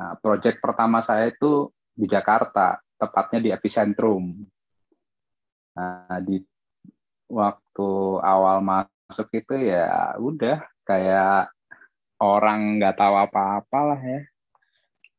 Nah, 0.00 0.16
project 0.16 0.64
pertama 0.64 1.04
saya 1.04 1.28
itu 1.28 1.68
di 1.92 2.08
Jakarta, 2.08 2.80
tepatnya 2.96 3.38
di 3.44 3.50
epicentrum. 3.52 4.24
Nah, 5.76 6.16
di 6.24 6.40
waktu 7.28 7.90
awal 8.24 8.64
masuk 8.64 9.28
itu 9.36 9.60
ya 9.60 10.16
udah 10.16 10.56
kayak 10.88 11.52
orang 12.16 12.80
nggak 12.80 12.96
tahu 12.96 13.14
apa-apa 13.20 13.78
lah 13.92 14.00
ya. 14.00 14.20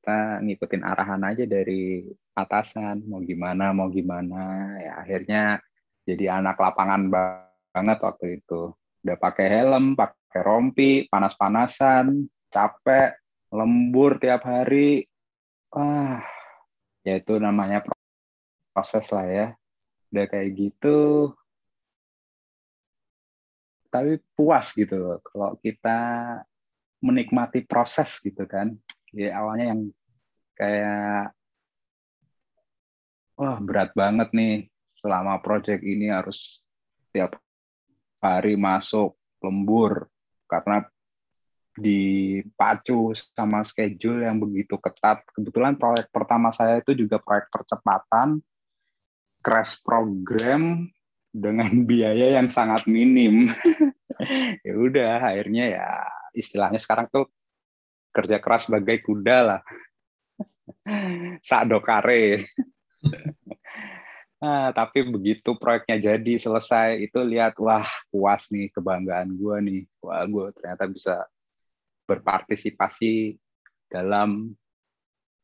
Kita 0.02 0.42
ngikutin 0.42 0.82
arahan 0.82 1.22
aja 1.30 1.46
dari 1.46 2.10
atasan, 2.34 3.06
mau 3.06 3.22
gimana, 3.22 3.70
mau 3.78 3.86
gimana. 3.94 4.74
Ya 4.82 4.98
akhirnya 4.98 5.62
jadi 6.10 6.42
anak 6.42 6.58
lapangan 6.58 7.06
banget 7.14 7.98
waktu 8.02 8.42
itu. 8.42 8.74
Udah 9.06 9.18
pakai 9.22 9.46
helm, 9.46 9.94
pakai 9.94 10.42
rompi, 10.42 11.06
panas-panasan, 11.06 12.26
capek, 12.50 13.21
lembur 13.51 14.17
tiap 14.17 14.48
hari. 14.48 15.05
Wah, 15.72 16.24
ya 17.03 17.20
itu 17.20 17.36
namanya 17.38 17.84
proses 18.72 19.05
lah 19.12 19.27
ya. 19.27 19.48
Udah 20.12 20.25
kayak 20.31 20.50
gitu. 20.55 21.31
Tapi 23.91 24.24
puas 24.39 24.72
gitu 24.72 25.20
kalau 25.27 25.60
kita 25.60 26.00
menikmati 27.03 27.67
proses 27.67 28.24
gitu 28.24 28.48
kan. 28.48 28.72
Ya 29.12 29.36
awalnya 29.36 29.75
yang 29.75 29.81
kayak 30.55 31.36
wah 33.36 33.58
berat 33.60 33.91
banget 33.91 34.31
nih 34.31 34.53
selama 35.03 35.43
project 35.43 35.84
ini 35.84 36.08
harus 36.08 36.63
tiap 37.12 37.36
hari 38.24 38.55
masuk 38.55 39.17
lembur 39.41 40.08
karena 40.46 40.86
dipacu 41.82 43.18
sama 43.34 43.66
schedule 43.66 44.22
yang 44.22 44.38
begitu 44.38 44.78
ketat. 44.78 45.26
Kebetulan 45.34 45.74
proyek 45.76 46.14
pertama 46.14 46.54
saya 46.54 46.78
itu 46.78 46.94
juga 46.94 47.18
proyek 47.18 47.50
percepatan 47.50 48.38
crash 49.42 49.82
program 49.82 50.86
dengan 51.34 51.72
biaya 51.90 52.38
yang 52.38 52.54
sangat 52.54 52.86
minim. 52.86 53.50
ya 54.68 54.74
udah, 54.78 55.34
akhirnya 55.34 55.66
ya 55.82 55.88
istilahnya 56.38 56.78
sekarang 56.78 57.10
tuh 57.10 57.26
kerja 58.14 58.38
keras 58.38 58.70
sebagai 58.70 59.02
kuda 59.02 59.38
lah. 59.42 59.62
Sakdo 61.50 61.82
kare. 61.82 62.46
Nah, 64.42 64.74
tapi 64.74 65.06
begitu 65.06 65.54
proyeknya 65.54 66.18
jadi 66.18 66.34
selesai 66.42 66.98
itu 66.98 67.22
lihat 67.22 67.54
wah 67.62 67.86
puas 68.10 68.50
nih 68.50 68.74
kebanggaan 68.74 69.38
gue 69.38 69.56
nih 69.70 69.82
wah 70.02 70.26
gue 70.26 70.50
ternyata 70.58 70.90
bisa 70.90 71.30
berpartisipasi 72.12 73.39
dalam 73.88 74.51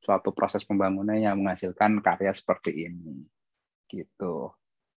suatu 0.04 0.32
proses 0.32 0.64
pembangunan 0.64 1.16
yang 1.20 1.40
menghasilkan 1.40 2.00
karya 2.00 2.32
seperti 2.32 2.88
ini. 2.88 3.28
Gitu. 3.88 4.52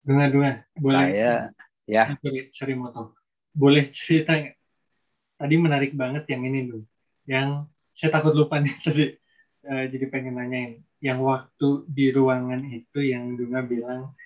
Dengar, 0.05 0.29
dengar. 0.33 0.55
Boleh. 0.77 1.09
Saya, 1.13 1.33
ya. 1.89 2.05
Sorry, 2.53 2.75
moto. 2.77 3.17
Boleh 3.53 3.89
cerita 3.89 4.37
Tadi 5.39 5.55
menarik 5.55 5.95
banget 5.95 6.27
yang 6.35 6.43
ini 6.51 6.67
dulu. 6.67 6.83
Yang 7.23 7.71
saya 7.95 8.11
takut 8.19 8.35
lupa 8.35 8.59
nih 8.59 8.75
tadi. 8.85 9.07
Uh, 9.63 9.85
jadi 9.87 10.05
pengen 10.11 10.35
nanyain. 10.37 10.83
Yang 10.99 11.19
waktu 11.23 11.69
di 11.87 12.07
ruangan 12.11 12.67
itu 12.67 12.99
yang 13.07 13.39
Dunga 13.39 13.63
bilang 13.63 14.19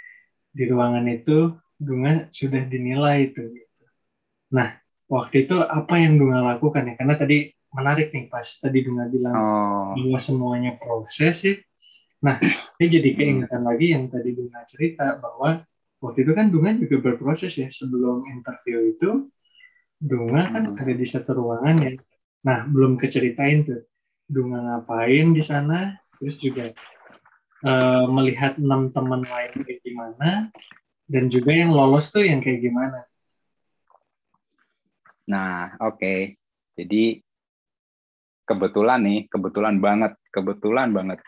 di 0.53 0.65
ruangan 0.65 1.05
itu 1.13 1.53
Dunga 1.77 2.33
sudah 2.33 2.65
dinilai 2.65 3.29
itu. 3.29 3.45
Gitu. 3.45 3.85
Nah, 4.57 4.82
waktu 5.13 5.45
itu 5.45 5.61
apa 5.61 6.01
yang 6.01 6.17
Dunga 6.17 6.41
lakukan 6.41 6.89
ya? 6.89 6.95
Karena 6.97 7.15
tadi 7.21 7.53
menarik 7.77 8.17
nih 8.17 8.33
pas 8.33 8.49
tadi 8.57 8.81
Dunga 8.81 9.13
bilang 9.13 9.37
oh. 9.37 9.93
bahwa 9.93 10.19
semuanya 10.19 10.73
proses 10.81 11.45
sih. 11.45 11.57
Nah, 12.25 12.41
ini 12.81 12.87
jadi 12.89 13.11
keingetan 13.13 13.69
lagi 13.69 13.93
yang 13.93 14.09
tadi 14.09 14.33
Dunga 14.33 14.65
cerita 14.65 15.21
bahwa 15.21 15.61
waktu 16.01 16.25
itu 16.25 16.33
kan 16.33 16.49
Dunga 16.49 16.81
juga 16.81 16.97
berproses 17.05 17.53
ya 17.61 17.69
sebelum 17.69 18.25
interview 18.33 18.97
itu. 18.97 19.29
Dunga 20.01 20.49
kan 20.49 20.65
hmm. 20.73 20.81
ada 20.81 20.93
di 20.97 21.07
satu 21.07 21.37
ruangan 21.37 21.77
ya. 21.85 21.93
Nah, 22.49 22.65
belum 22.67 22.97
keceritain 22.97 23.69
tuh. 23.69 23.85
Dunga 24.33 24.65
ngapain 24.65 25.37
di 25.37 25.43
sana, 25.45 25.93
terus 26.17 26.41
juga 26.41 26.73
uh, 27.69 28.09
melihat 28.09 28.57
enam 28.57 28.89
teman 28.89 29.29
lain 29.29 29.53
kayak 29.61 29.83
gimana, 29.85 30.49
dan 31.05 31.29
juga 31.29 31.53
yang 31.53 31.75
lolos 31.75 32.09
tuh 32.09 32.25
yang 32.25 32.41
kayak 32.41 32.65
gimana. 32.65 33.05
Nah, 35.31 35.79
oke. 35.79 35.99
Okay. 35.99 36.19
Jadi 36.73 37.21
kebetulan 38.49 39.01
nih, 39.05 39.21
kebetulan 39.29 39.77
banget, 39.79 40.13
kebetulan 40.33 40.89
banget. 40.91 41.19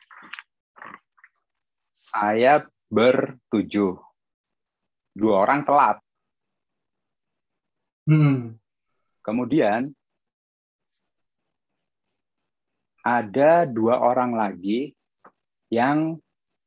Saya 1.92 2.64
bertujuh. 2.90 4.00
Dua 5.14 5.46
orang 5.46 5.62
telat. 5.62 6.02
Hmm. 8.04 8.58
Kemudian 9.22 9.88
ada 13.04 13.64
dua 13.64 14.00
orang 14.00 14.34
lagi 14.34 14.92
yang 15.70 16.18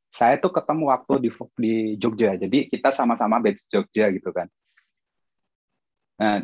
saya 0.08 0.40
tuh 0.40 0.50
ketemu 0.50 0.90
waktu 0.90 1.28
di 1.28 1.30
di 1.60 1.74
Jogja. 2.00 2.34
Jadi 2.34 2.66
kita 2.66 2.90
sama-sama 2.90 3.38
batch 3.38 3.68
Jogja 3.70 4.10
gitu 4.10 4.32
kan. 4.32 4.48
Nah, 6.18 6.42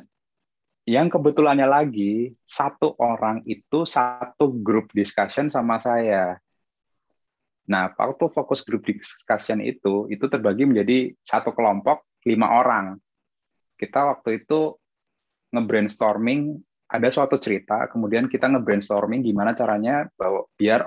yang 0.85 1.09
kebetulannya 1.09 1.65
lagi 1.65 2.37
satu 2.45 2.93
orang 3.01 3.41
itu 3.49 3.89
satu 3.89 4.53
grup 4.61 4.93
discussion 4.93 5.49
sama 5.49 5.81
saya. 5.81 6.37
Nah, 7.65 7.89
waktu 7.97 8.29
fokus 8.29 8.61
grup 8.61 8.85
discussion 8.85 9.65
itu 9.65 10.05
itu 10.13 10.29
terbagi 10.29 10.69
menjadi 10.69 11.17
satu 11.25 11.57
kelompok 11.57 12.05
lima 12.29 12.61
orang. 12.61 13.01
Kita 13.81 14.13
waktu 14.13 14.45
itu 14.45 14.77
nge-brainstorming 15.57 16.61
ada 16.85 17.09
suatu 17.09 17.41
cerita, 17.41 17.89
kemudian 17.89 18.29
kita 18.29 18.53
nge-brainstorming 18.53 19.25
gimana 19.25 19.57
caranya 19.57 20.05
bahwa 20.21 20.45
biar 20.61 20.85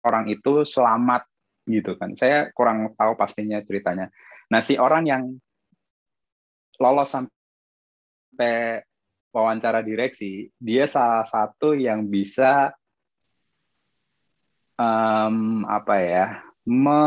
orang 0.00 0.24
itu 0.32 0.64
selamat 0.64 1.28
gitu 1.68 2.00
kan. 2.00 2.16
Saya 2.16 2.48
kurang 2.56 2.88
tahu 2.96 3.12
pastinya 3.12 3.60
ceritanya. 3.60 4.08
Nah, 4.48 4.64
si 4.64 4.80
orang 4.80 5.04
yang 5.04 5.22
lolos 6.80 7.12
sampai 7.12 8.80
wawancara 9.32 9.80
direksi, 9.80 10.52
dia 10.60 10.84
salah 10.84 11.24
satu 11.24 11.72
yang 11.72 12.04
bisa 12.06 12.70
um, 14.76 15.64
apa 15.64 15.94
ya 15.98 16.26
me 16.62 17.00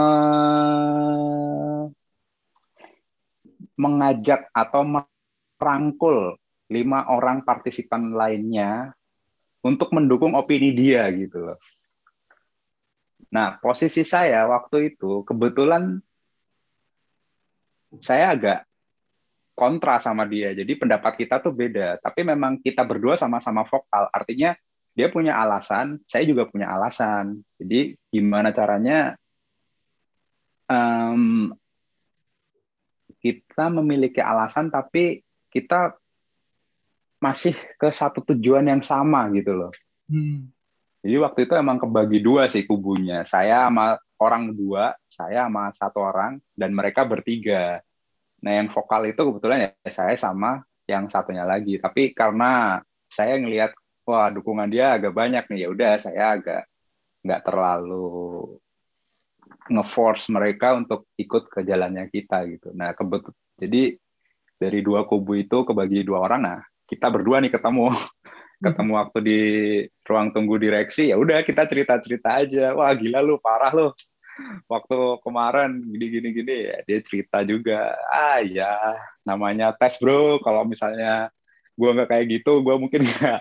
mengajak 3.79 4.51
atau 4.51 4.83
merangkul 4.83 6.35
lima 6.67 7.07
orang 7.13 7.45
partisipan 7.45 8.11
lainnya 8.11 8.89
untuk 9.61 9.93
mendukung 9.93 10.33
opini 10.33 10.73
dia 10.75 11.07
gitu 11.13 11.41
loh. 11.45 11.59
Nah, 13.33 13.57
posisi 13.59 14.05
saya 14.05 14.47
waktu 14.47 14.95
itu 14.95 15.25
kebetulan 15.27 15.99
saya 17.99 18.35
agak 18.35 18.59
kontra 19.55 19.97
sama 20.03 20.27
dia. 20.27 20.51
Jadi 20.51 20.75
pendapat 20.75 21.15
kita 21.15 21.39
tuh 21.39 21.55
beda. 21.55 21.97
Tapi 22.03 22.27
memang 22.27 22.59
kita 22.59 22.83
berdua 22.83 23.15
sama-sama 23.15 23.63
vokal. 23.63 24.11
Artinya 24.11 24.51
dia 24.91 25.07
punya 25.07 25.39
alasan, 25.39 25.99
saya 26.05 26.27
juga 26.27 26.45
punya 26.45 26.69
alasan. 26.75 27.39
Jadi 27.55 27.95
gimana 28.11 28.51
caranya 28.51 29.15
um, 30.67 31.51
kita 33.23 33.71
memiliki 33.73 34.21
alasan 34.21 34.69
tapi 34.69 35.23
kita 35.49 35.95
masih 37.17 37.55
ke 37.79 37.89
satu 37.89 38.21
tujuan 38.21 38.67
yang 38.67 38.83
sama 38.83 39.31
gitu 39.31 39.55
loh. 39.55 39.71
Hmm. 40.11 40.51
Jadi 41.05 41.15
waktu 41.21 41.39
itu 41.45 41.53
emang 41.53 41.77
kebagi 41.77 42.19
dua 42.21 42.49
sih 42.49 42.65
kubunya. 42.65 43.21
Saya 43.25 43.69
sama 43.69 43.97
orang 44.17 44.57
dua, 44.57 44.97
saya 45.05 45.45
sama 45.45 45.69
satu 45.69 46.01
orang, 46.01 46.41
dan 46.57 46.73
mereka 46.73 47.05
bertiga. 47.05 47.84
Nah, 48.45 48.61
yang 48.61 48.69
vokal 48.69 49.09
itu 49.09 49.17
kebetulan 49.17 49.59
ya 49.65 49.69
saya 49.89 50.13
sama 50.13 50.61
yang 50.85 51.09
satunya 51.09 51.41
lagi. 51.41 51.81
Tapi 51.81 52.13
karena 52.13 52.77
saya 53.09 53.41
ngelihat 53.41 53.73
wah 54.05 54.29
dukungan 54.29 54.69
dia 54.69 54.93
agak 54.93 55.17
banyak 55.17 55.49
nih 55.49 55.65
ya 55.65 55.67
udah 55.73 55.93
saya 55.97 56.37
agak 56.37 56.63
nggak 57.25 57.41
terlalu 57.41 58.53
ngeforce 59.65 60.29
mereka 60.29 60.77
untuk 60.77 61.09
ikut 61.17 61.49
ke 61.49 61.65
jalannya 61.65 62.05
kita 62.13 62.45
gitu. 62.53 62.69
Nah 62.77 62.93
kebet 62.93 63.33
jadi 63.57 63.97
dari 64.61 64.79
dua 64.85 65.09
kubu 65.09 65.41
itu 65.41 65.65
kebagi 65.65 66.05
dua 66.05 66.21
orang. 66.29 66.41
Nah 66.45 66.59
kita 66.85 67.09
berdua 67.09 67.41
nih 67.41 67.49
ketemu 67.49 67.89
ketemu 68.65 68.91
waktu 68.93 69.19
di 69.25 69.39
ruang 70.05 70.29
tunggu 70.29 70.61
direksi 70.61 71.09
ya 71.09 71.17
udah 71.17 71.41
kita 71.41 71.65
cerita 71.65 71.97
cerita 71.97 72.39
aja 72.45 72.77
wah 72.77 72.93
gila 72.93 73.19
lu 73.25 73.41
parah 73.41 73.73
lu 73.73 73.89
waktu 74.67 74.97
kemarin 75.23 75.79
gini 75.79 76.05
gini 76.11 76.29
gini 76.35 76.55
ya 76.71 76.77
dia 76.83 76.99
cerita 76.99 77.41
juga 77.47 77.95
ah 78.11 78.39
ya 78.43 78.99
namanya 79.23 79.71
tes 79.75 79.99
bro. 80.01 80.39
Kalau 80.43 80.67
misalnya 80.67 81.31
gue 81.75 81.89
nggak 81.91 82.09
kayak 82.11 82.25
gitu 82.39 82.63
gue 82.63 82.75
mungkin 82.79 83.01
nggak 83.09 83.39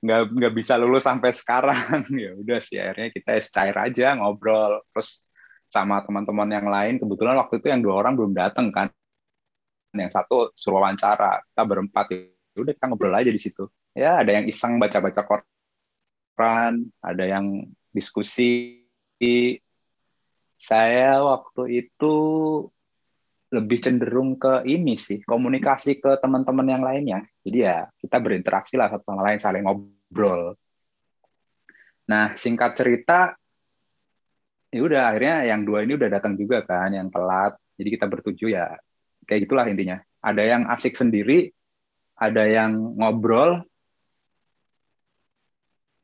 nggak 0.00 0.20
nggak 0.32 0.54
bisa 0.56 0.74
lulus 0.80 1.04
sampai 1.04 1.30
sekarang. 1.36 1.76
Ya 2.24 2.32
udah 2.36 2.58
sih 2.62 2.80
akhirnya 2.80 3.08
kita 3.12 3.40
cair 3.40 3.76
aja 3.76 4.06
ngobrol. 4.16 4.80
Terus 4.94 5.22
sama 5.70 6.02
teman-teman 6.02 6.50
yang 6.50 6.66
lain 6.66 6.98
kebetulan 6.98 7.38
waktu 7.38 7.62
itu 7.62 7.66
yang 7.70 7.80
dua 7.84 7.94
orang 8.04 8.16
belum 8.18 8.32
datang 8.34 8.72
kan. 8.72 8.88
Yang 9.94 10.10
satu 10.16 10.54
suruh 10.56 10.80
wawancara 10.80 11.44
kita 11.52 11.62
berempat. 11.66 12.06
Ya 12.10 12.58
udah 12.66 12.74
kita 12.74 12.86
ngobrol 12.90 13.14
aja 13.14 13.30
di 13.30 13.40
situ. 13.40 13.68
Ya 13.94 14.18
ada 14.18 14.32
yang 14.34 14.48
iseng 14.48 14.80
baca-baca 14.80 15.22
koran 16.40 16.88
ada 17.04 17.24
yang 17.28 17.68
diskusi 17.92 18.80
saya 20.60 21.24
waktu 21.24 21.88
itu 21.88 22.14
lebih 23.50 23.82
cenderung 23.82 24.38
ke 24.38 24.62
ini 24.68 24.94
sih 24.94 25.24
komunikasi 25.26 25.98
ke 25.98 26.20
teman-teman 26.22 26.66
yang 26.68 26.82
lainnya. 26.84 27.18
Jadi 27.42 27.58
ya 27.66 27.88
kita 27.98 28.22
berinteraksi 28.22 28.78
lah 28.78 28.92
satu 28.92 29.10
sama 29.10 29.26
lain 29.26 29.40
saling 29.42 29.64
ngobrol. 29.66 30.54
Nah 32.06 32.36
singkat 32.38 32.78
cerita 32.78 33.34
ya 34.70 34.80
udah 34.84 35.10
akhirnya 35.10 35.50
yang 35.50 35.66
dua 35.66 35.82
ini 35.82 35.98
udah 35.98 36.08
datang 36.12 36.38
juga 36.38 36.62
kan 36.62 36.94
yang 36.94 37.10
telat. 37.10 37.58
Jadi 37.74 37.88
kita 37.90 38.06
bertujuh 38.06 38.48
ya 38.54 38.70
kayak 39.26 39.48
gitulah 39.48 39.66
intinya. 39.66 39.98
Ada 40.22 40.42
yang 40.46 40.62
asik 40.70 40.94
sendiri 40.94 41.50
ada 42.20 42.44
yang 42.44 43.00
ngobrol 43.00 43.64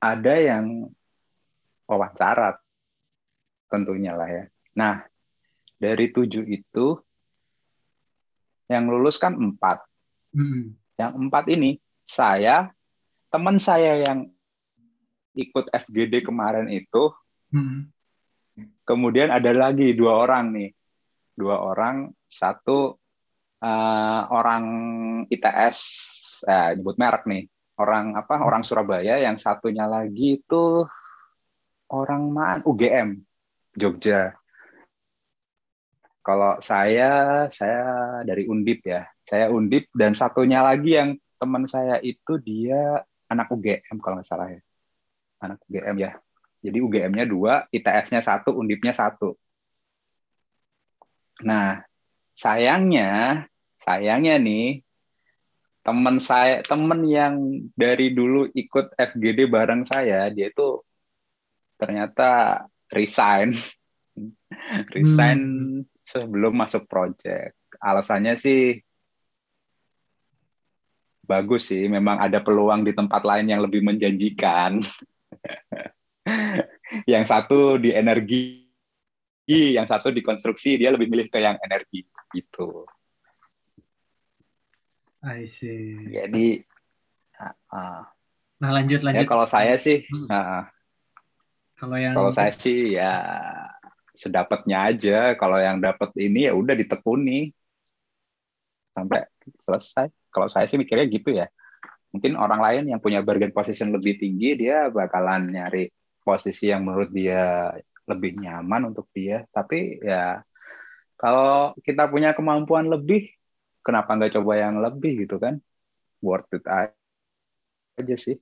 ada 0.01 0.35
yang 0.41 0.89
wawancara 1.85 2.57
tentunya 3.67 4.15
lah 4.15 4.29
ya 4.31 4.45
nah 4.77 5.03
dari 5.77 6.09
tujuh 6.09 6.45
itu 6.49 6.97
yang 8.67 8.91
lulus 8.91 9.17
kan 9.19 9.35
empat. 9.35 9.83
Hmm. 10.35 10.75
Yang 10.99 11.13
empat 11.17 11.45
ini 11.53 11.79
saya, 12.03 12.71
teman 13.31 13.61
saya 13.63 14.03
yang 14.03 14.27
ikut 15.37 15.69
FGD 15.71 16.25
kemarin 16.25 16.67
itu, 16.73 17.13
hmm. 17.53 17.93
kemudian 18.83 19.29
ada 19.29 19.53
lagi 19.53 19.93
dua 19.93 20.25
orang 20.25 20.51
nih, 20.57 20.71
dua 21.37 21.61
orang, 21.61 22.09
satu 22.27 22.97
uh, 23.61 24.23
orang 24.33 24.65
ITS, 25.29 25.79
eh, 26.49 26.81
nyebut 26.81 26.97
merek 26.97 27.29
nih, 27.29 27.45
orang 27.77 28.17
apa? 28.17 28.41
Orang 28.41 28.65
Surabaya, 28.65 29.21
yang 29.21 29.37
satunya 29.37 29.85
lagi 29.85 30.41
itu 30.41 30.81
orang 31.93 32.33
mana? 32.33 32.65
UGM, 32.65 33.13
Jogja. 33.77 34.33
Kalau 36.25 36.59
saya, 36.59 37.47
saya 37.53 37.85
dari 38.27 38.51
Undip 38.51 38.83
ya. 38.83 39.07
Saya 39.23 39.53
Undip 39.53 39.87
dan 39.95 40.17
satunya 40.17 40.65
lagi 40.65 40.99
yang 40.99 41.15
teman 41.39 41.69
saya 41.71 42.01
itu 42.03 42.41
dia 42.43 43.05
anak 43.31 43.53
UGM 43.53 43.97
kalau 44.03 44.19
nggak 44.19 44.27
salah 44.27 44.51
ya. 44.51 44.61
Anak 45.39 45.63
UGM 45.71 45.97
ya. 46.03 46.11
Jadi 46.67 46.79
UGM-nya 46.83 47.25
dua, 47.31 47.63
ITS-nya 47.71 48.25
satu, 48.25 48.59
Undipnya 48.59 48.91
satu. 48.91 49.39
Nah, 51.47 51.85
sayangnya, 52.35 53.45
sayangnya 53.79 54.41
nih, 54.41 54.83
teman 55.87 56.19
saya, 56.19 56.65
teman 56.67 57.07
yang 57.07 57.39
dari 57.79 58.11
dulu 58.11 58.51
ikut 58.51 58.99
FGD 58.99 59.47
bareng 59.47 59.87
saya, 59.87 60.27
dia 60.33 60.51
itu 60.51 60.83
ternyata 61.79 62.65
resign, 62.93 63.57
resign 64.97 65.41
hmm 65.41 65.95
sebelum 66.07 66.55
masuk 66.55 66.87
project. 66.87 67.59
Alasannya 67.83 68.39
sih 68.39 68.79
bagus 71.27 71.75
sih, 71.75 71.91
memang 71.91 72.23
ada 72.23 72.39
peluang 72.39 72.87
di 72.87 72.95
tempat 72.95 73.27
lain 73.27 73.51
yang 73.51 73.61
lebih 73.67 73.83
menjanjikan. 73.83 74.87
yang 77.13 77.27
satu 77.27 77.83
di 77.83 77.91
energi, 77.91 78.71
yang 79.51 79.91
satu 79.91 80.15
di 80.15 80.23
konstruksi, 80.23 80.79
dia 80.79 80.95
lebih 80.95 81.11
milih 81.11 81.27
ke 81.27 81.43
yang 81.43 81.59
energi 81.59 82.07
gitu. 82.31 82.87
I 85.27 85.51
see. 85.51 86.07
Jadi, 86.07 86.63
uh, 87.43 88.07
nah 88.63 88.71
lanjut 88.71 89.03
lanjut. 89.03 89.19
Ya, 89.19 89.27
kalau 89.27 89.51
saya 89.51 89.75
sih, 89.75 90.07
hmm. 90.07 90.31
uh, 90.31 90.63
kalau 91.77 91.97
yang 92.01 92.17
kalau 92.17 92.33
saya 92.33 92.53
sih 92.57 92.97
ya 92.97 93.13
sedapatnya 94.17 94.89
aja. 94.91 95.19
Kalau 95.37 95.61
yang 95.61 95.79
dapat 95.79 96.11
ini 96.17 96.49
ya 96.49 96.57
udah 96.57 96.73
ditekuni 96.73 97.53
sampai 98.97 99.29
selesai. 99.61 100.09
Kalau 100.33 100.49
saya 100.49 100.67
sih 100.67 100.81
mikirnya 100.81 101.07
gitu 101.07 101.37
ya. 101.37 101.47
Mungkin 102.11 102.33
orang 102.41 102.61
lain 102.65 102.85
yang 102.97 103.01
punya 103.05 103.21
bargain 103.21 103.53
position 103.53 103.93
lebih 103.93 104.17
tinggi 104.17 104.57
dia 104.57 104.89
bakalan 104.89 105.53
nyari 105.53 105.93
posisi 106.25 106.73
yang 106.73 106.89
menurut 106.89 107.13
dia 107.13 107.71
lebih 108.09 108.41
nyaman 108.41 108.97
untuk 108.97 109.13
dia. 109.13 109.45
Tapi 109.53 110.01
ya 110.01 110.41
kalau 111.21 111.77
kita 111.85 112.09
punya 112.09 112.33
kemampuan 112.33 112.89
lebih, 112.89 113.29
kenapa 113.85 114.17
nggak 114.17 114.33
coba 114.41 114.53
yang 114.57 114.81
lebih 114.81 115.29
gitu 115.29 115.37
kan? 115.37 115.61
Worth 116.25 116.57
it 116.57 116.65
aja 116.65 118.17
sih. 118.17 118.41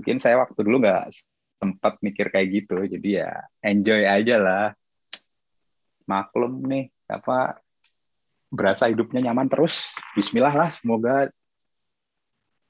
Mungkin 0.00 0.16
saya 0.18 0.40
waktu 0.40 0.56
dulu 0.64 0.80
nggak 0.80 1.12
sempat 1.60 2.00
mikir 2.00 2.32
kayak 2.32 2.64
gitu. 2.64 2.80
Jadi 2.88 3.20
ya 3.20 3.30
enjoy 3.60 4.08
aja 4.08 4.36
lah. 4.40 4.66
Maklum 6.08 6.64
nih 6.64 6.88
apa 7.06 7.60
berasa 8.48 8.88
hidupnya 8.88 9.30
nyaman 9.30 9.52
terus. 9.52 9.92
Bismillah 10.16 10.56
lah 10.56 10.70
semoga 10.72 11.28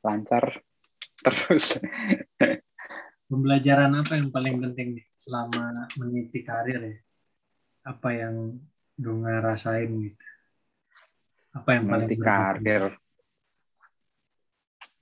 lancar 0.02 0.58
terus. 1.22 1.78
Pembelajaran 3.30 3.94
apa 3.94 4.18
yang 4.18 4.34
paling 4.34 4.58
penting 4.58 4.98
nih 4.98 5.06
selama 5.14 5.86
meniti 6.02 6.42
karir 6.42 6.82
ya? 6.82 6.96
Apa 7.86 8.10
yang 8.10 8.58
Dunga 9.00 9.40
rasain 9.40 9.88
gitu? 9.96 10.26
Apa 11.56 11.78
yang 11.78 11.84
meniti 11.88 12.18
paling 12.18 12.26
karir. 12.26 12.84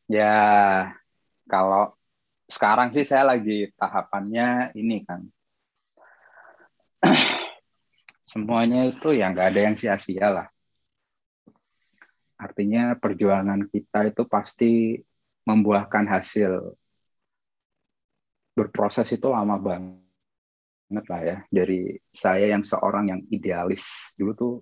Ya 0.06 0.36
kalau 1.48 1.97
sekarang 2.48 2.96
sih 2.96 3.04
saya 3.04 3.36
lagi 3.36 3.68
tahapannya 3.76 4.72
ini 4.72 5.04
kan. 5.04 5.20
Semuanya 8.32 8.88
itu 8.88 9.12
ya 9.12 9.28
nggak 9.28 9.48
ada 9.52 9.60
yang 9.68 9.76
sia-sia 9.76 10.26
lah. 10.32 10.48
Artinya 12.40 12.96
perjuangan 12.96 13.68
kita 13.68 14.08
itu 14.08 14.24
pasti 14.24 14.96
membuahkan 15.44 16.08
hasil. 16.08 16.72
Berproses 18.56 19.12
itu 19.12 19.28
lama 19.28 19.60
banget 19.60 21.04
lah 21.04 21.20
ya. 21.20 21.36
Dari 21.52 22.00
saya 22.08 22.56
yang 22.56 22.64
seorang 22.64 23.12
yang 23.12 23.20
idealis 23.28 24.16
dulu 24.16 24.32
tuh 24.32 24.54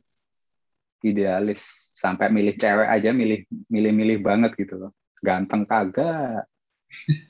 idealis. 1.06 1.86
Sampai 1.94 2.34
milih 2.34 2.58
cewek 2.58 2.88
aja 2.90 3.14
milih 3.14 3.46
milih-milih 3.70 4.26
banget 4.26 4.58
gitu 4.58 4.74
loh. 4.74 4.92
Ganteng 5.22 5.64
kagak 5.64 6.44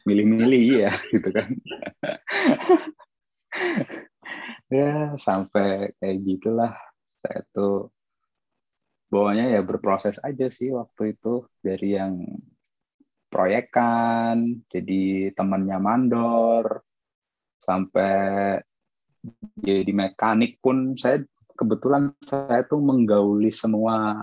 milih-milih 0.09 0.89
ya 0.89 0.93
gitu 1.13 1.29
kan. 1.31 1.49
Ya 4.67 5.15
sampai 5.15 5.95
kayak 6.03 6.19
gitulah. 6.27 6.75
Saya 7.23 7.41
tuh 7.55 7.95
bawahnya 9.07 9.55
ya 9.55 9.61
berproses 9.63 10.19
aja 10.27 10.51
sih 10.51 10.75
waktu 10.75 11.15
itu. 11.15 11.47
Dari 11.63 11.89
yang 11.95 12.19
proyekan 13.31 14.63
jadi 14.71 15.35
temannya 15.35 15.79
mandor 15.83 16.83
sampai 17.63 18.59
jadi 19.59 19.91
mekanik 19.91 20.63
pun 20.63 20.95
saya 20.95 21.23
kebetulan 21.59 22.15
saya 22.23 22.63
tuh 22.67 22.79
menggauli 22.79 23.51
semua 23.51 24.15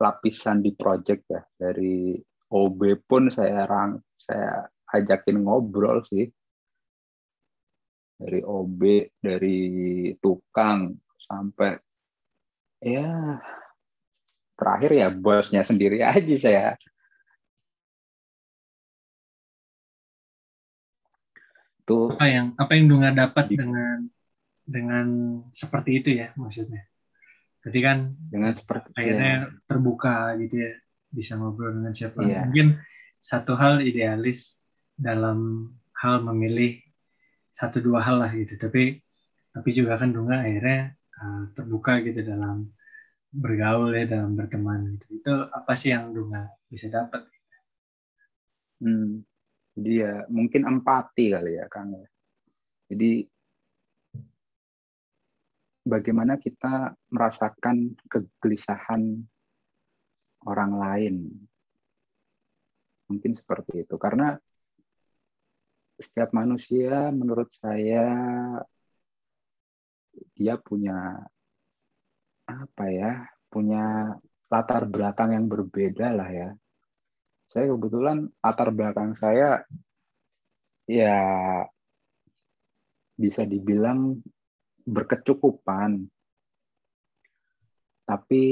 lapisan 0.00 0.60
di 0.60 0.72
project 0.76 1.22
ya. 1.28 1.42
Dari 1.56 2.16
OB 2.52 2.80
pun 3.08 3.32
saya 3.32 3.64
rang 3.64 3.96
saya 4.22 4.70
ajakin 4.92 5.42
ngobrol 5.42 6.04
sih 6.06 6.30
dari 8.22 8.40
OB 8.44 8.80
dari 9.18 9.58
tukang 10.22 10.94
sampai 11.26 11.74
ya 12.78 13.38
terakhir 14.54 14.90
ya 14.94 15.08
bosnya 15.10 15.66
sendiri 15.66 16.04
aja 16.06 16.36
saya 16.38 16.66
tuh 21.82 22.14
apa 22.14 22.26
yang 22.30 22.46
apa 22.54 22.72
yang 22.78 22.86
Dunga 22.86 23.10
dapat 23.10 23.50
dengan 23.50 24.06
dengan 24.62 25.06
seperti 25.50 25.98
itu 25.98 26.10
ya 26.14 26.30
maksudnya 26.38 26.86
jadi 27.62 27.78
kan 27.82 27.98
dengan 28.30 28.54
seperti 28.54 28.94
akhirnya 28.94 29.50
ya. 29.50 29.50
terbuka 29.66 30.38
gitu 30.38 30.54
ya 30.62 30.72
bisa 31.10 31.36
ngobrol 31.36 31.74
dengan 31.74 31.92
siapa 31.92 32.22
ya. 32.22 32.46
mungkin 32.46 32.78
satu 33.22 33.54
hal 33.54 33.80
idealis 33.86 34.66
dalam 34.98 35.70
hal 35.96 36.20
memilih 36.26 36.82
satu 37.48 37.78
dua 37.78 38.02
hal 38.02 38.20
lah 38.20 38.30
gitu. 38.34 38.58
Tapi 38.58 38.98
tapi 39.52 39.68
juga 39.76 39.96
kan 40.00 40.10
Dunga 40.10 40.42
akhirnya 40.42 40.92
uh, 41.22 41.42
terbuka 41.54 42.02
gitu 42.02 42.26
dalam 42.26 42.68
bergaul 43.32 43.94
ya 43.94 44.04
dalam 44.10 44.34
berteman 44.34 44.98
gitu. 44.98 45.22
Itu 45.22 45.32
apa 45.48 45.72
sih 45.78 45.94
yang 45.94 46.10
Dunga 46.10 46.50
bisa 46.66 46.90
dapat? 46.90 47.32
hmm, 48.82 49.22
dia 49.78 50.26
mungkin 50.26 50.66
empati 50.66 51.30
kali 51.30 51.52
ya 51.56 51.66
Kang. 51.70 51.94
ya. 51.94 52.08
Jadi 52.90 53.24
bagaimana 55.86 56.36
kita 56.36 56.92
merasakan 57.14 57.94
kegelisahan 58.10 59.22
orang 60.44 60.72
lain. 60.76 61.14
Mungkin 63.12 63.32
seperti 63.36 63.84
itu. 63.84 63.94
Karena 64.00 64.32
setiap 66.00 66.32
manusia 66.32 67.12
menurut 67.12 67.52
saya 67.60 68.08
dia 70.32 70.54
punya 70.56 71.20
apa 72.48 72.84
ya? 72.88 73.28
Punya 73.52 74.16
latar 74.48 74.88
belakang 74.88 75.36
yang 75.36 75.44
berbeda 75.44 76.08
lah 76.16 76.30
ya. 76.32 76.48
Saya 77.52 77.68
kebetulan 77.76 78.32
latar 78.40 78.72
belakang 78.72 79.12
saya 79.20 79.60
ya 80.88 81.20
bisa 83.16 83.44
dibilang 83.44 84.24
berkecukupan. 84.88 86.08
Tapi 88.08 88.44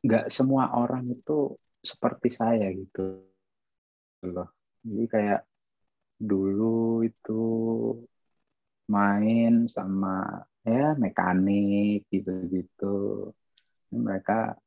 nggak 0.00 0.32
semua 0.32 0.72
orang 0.80 1.12
itu 1.12 1.59
seperti 1.80 2.28
saya 2.32 2.68
gitu 2.72 3.24
loh. 4.28 4.48
Jadi 4.84 5.04
kayak 5.08 5.40
dulu 6.20 7.00
itu 7.04 7.42
main 8.92 9.64
sama 9.68 10.44
ya 10.60 10.92
mekanik 10.96 12.04
gitu-gitu. 12.12 13.32
Mereka 13.90 14.60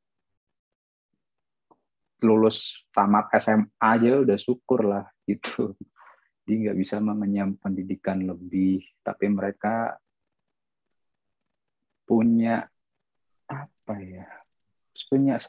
lulus 2.24 2.88
tamat 2.96 3.28
SMA 3.38 3.68
aja 3.80 4.24
udah 4.24 4.38
syukur 4.40 4.88
lah 4.88 5.06
gitu. 5.30 5.76
Dia 6.44 6.56
nggak 6.60 6.80
bisa 6.80 7.00
mengenyam 7.00 7.56
pendidikan 7.56 8.20
lebih, 8.28 8.84
tapi 9.00 9.32
mereka 9.32 9.96
punya 12.04 12.68
apa 13.48 13.96
ya? 14.04 14.28
Punya 15.08 15.40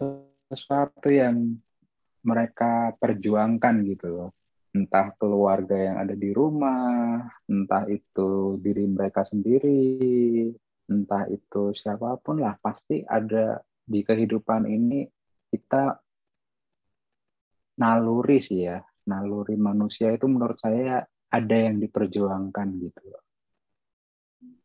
sesuatu 0.49 1.09
yang 1.11 1.57
mereka 2.25 2.97
perjuangkan 2.97 3.85
gitu 3.85 4.07
loh. 4.09 4.31
Entah 4.75 5.15
keluarga 5.15 5.79
yang 5.79 5.97
ada 6.03 6.19
di 6.19 6.35
rumah, 6.35 7.23
entah 7.47 7.87
itu 7.87 8.59
diri 8.59 8.91
mereka 8.91 9.23
sendiri, 9.23 10.51
entah 10.91 11.31
itu 11.31 11.71
siapa 11.79 12.19
pun 12.19 12.43
lah, 12.43 12.59
pasti 12.59 13.07
ada 13.07 13.63
di 13.85 14.03
kehidupan 14.03 14.67
ini 14.67 15.07
kita 15.53 15.95
naluri 17.79 18.43
sih 18.43 18.67
ya, 18.67 18.83
naluri 19.07 19.55
manusia 19.55 20.11
itu 20.11 20.27
menurut 20.27 20.59
saya 20.59 21.07
ada 21.31 21.57
yang 21.57 21.79
diperjuangkan 21.79 22.69
gitu 22.83 23.03
loh. 23.07 23.23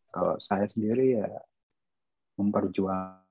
Kalau 0.10 0.42
saya 0.42 0.66
sendiri 0.74 1.22
ya 1.22 1.30
memperjuangkan 2.42 3.29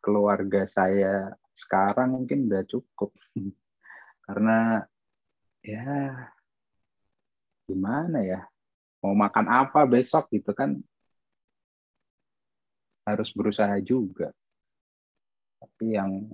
keluarga 0.00 0.64
saya 0.70 1.34
sekarang 1.54 2.16
mungkin 2.16 2.48
udah 2.48 2.64
cukup. 2.64 3.12
Karena 4.26 4.84
ya 5.60 6.16
gimana 7.68 8.24
ya? 8.24 8.40
Mau 9.00 9.16
makan 9.16 9.48
apa 9.48 9.88
besok 9.88 10.28
gitu 10.32 10.52
kan 10.52 10.76
harus 13.08 13.32
berusaha 13.32 13.76
juga. 13.80 14.30
Tapi 15.60 15.96
yang 15.96 16.30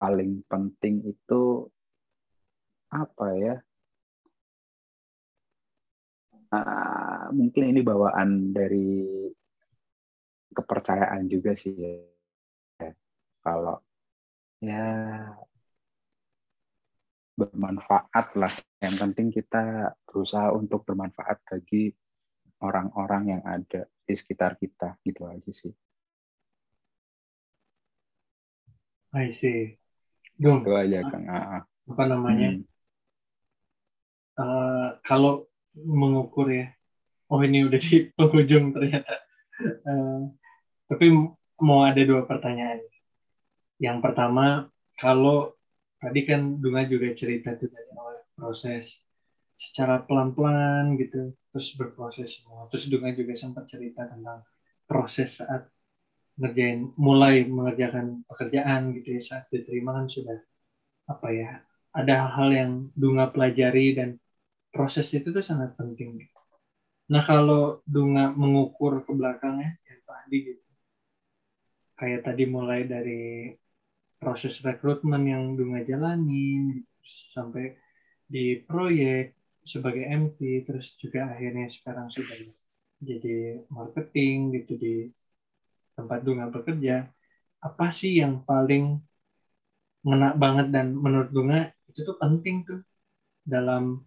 paling 0.00 0.42
penting 0.50 1.06
itu 1.06 1.70
apa 2.90 3.26
ya? 3.38 3.56
Uh, 6.52 7.32
mungkin 7.32 7.72
ini 7.72 7.80
bawaan 7.80 8.52
dari 8.52 9.08
kepercayaan 10.52 11.26
juga 11.26 11.56
sih 11.56 11.74
ya. 11.74 12.92
Kalau 13.42 13.82
ya 14.62 14.86
bermanfaat 17.36 18.26
lah. 18.38 18.52
Yang 18.82 18.94
penting 19.02 19.26
kita 19.32 19.94
berusaha 20.06 20.52
untuk 20.54 20.86
bermanfaat 20.86 21.42
bagi 21.48 21.90
orang-orang 22.62 23.38
yang 23.38 23.42
ada 23.42 23.90
di 24.06 24.14
sekitar 24.14 24.54
kita 24.58 24.98
gitu 25.02 25.26
aja 25.26 25.50
sih. 25.50 25.74
I 29.12 29.28
see. 29.28 29.76
Dung, 30.40 30.64
Itu 30.64 30.72
aja 30.72 31.04
Kang. 31.06 31.28
Ah, 31.28 31.62
apa 31.68 32.02
namanya? 32.08 32.56
Hmm. 32.56 32.64
Uh, 34.32 34.88
kalau 35.04 35.44
mengukur 35.76 36.48
ya, 36.48 36.72
oh 37.28 37.44
ini 37.44 37.68
udah 37.68 37.76
di 37.76 38.08
penghujung 38.16 38.72
ternyata. 38.72 39.20
Uh, 39.84 40.32
tapi 40.92 41.08
mau 41.64 41.80
ada 41.88 42.02
dua 42.04 42.28
pertanyaan. 42.28 42.84
Yang 43.80 43.98
pertama, 44.04 44.68
kalau 45.00 45.56
tadi 45.96 46.28
kan 46.28 46.60
Dunga 46.60 46.84
juga 46.84 47.08
cerita 47.16 47.56
tuh 47.56 47.72
dari 47.72 47.88
awal 47.96 48.20
proses 48.36 49.00
secara 49.56 50.04
pelan-pelan 50.04 51.00
gitu, 51.00 51.32
terus 51.48 51.72
berproses 51.80 52.28
semua. 52.36 52.68
Terus 52.68 52.92
Dunga 52.92 53.16
juga 53.16 53.32
sempat 53.32 53.64
cerita 53.72 54.04
tentang 54.04 54.44
proses 54.84 55.40
saat 55.40 55.64
ngerjain 56.36 56.92
mulai 57.00 57.48
mengerjakan 57.48 58.28
pekerjaan 58.28 58.92
gitu 58.92 59.16
ya 59.16 59.22
saat 59.24 59.44
diterima 59.48 59.96
kan 59.96 60.06
sudah 60.12 60.38
apa 61.08 61.28
ya 61.32 61.60
ada 61.92 62.12
hal-hal 62.28 62.48
yang 62.52 62.72
Dunga 62.92 63.32
pelajari 63.32 63.96
dan 63.96 64.20
proses 64.68 65.08
itu 65.16 65.32
tuh 65.32 65.44
sangat 65.44 65.72
penting. 65.76 66.20
Nah 67.12 67.22
kalau 67.24 67.80
Dunga 67.84 68.32
mengukur 68.32 69.04
ke 69.04 69.12
belakangnya 69.12 69.76
yang 69.88 70.00
tadi 70.04 70.36
gitu 70.52 70.71
kayak 72.02 72.26
tadi 72.26 72.50
mulai 72.50 72.82
dari 72.90 73.54
proses 74.18 74.58
rekrutmen 74.66 75.22
yang 75.22 75.54
Dunga 75.54 75.86
jalanin 75.86 76.82
terus 76.82 77.30
sampai 77.30 77.78
di 78.26 78.58
proyek 78.58 79.38
sebagai 79.62 80.02
MT 80.10 80.66
terus 80.66 80.98
juga 80.98 81.30
akhirnya 81.30 81.70
sekarang 81.70 82.10
sudah 82.10 82.34
jadi 82.98 83.62
marketing 83.70 84.58
gitu 84.58 84.72
di 84.78 84.94
tempat 85.94 86.26
Dunga 86.26 86.50
bekerja, 86.50 87.06
apa 87.62 87.86
sih 87.94 88.18
yang 88.18 88.42
paling 88.42 88.98
ngena 90.02 90.34
banget 90.34 90.74
dan 90.74 90.94
menurut 90.98 91.30
Dunga 91.30 91.70
itu 91.86 92.02
tuh 92.02 92.16
penting 92.18 92.66
tuh 92.66 92.80
dalam 93.46 94.02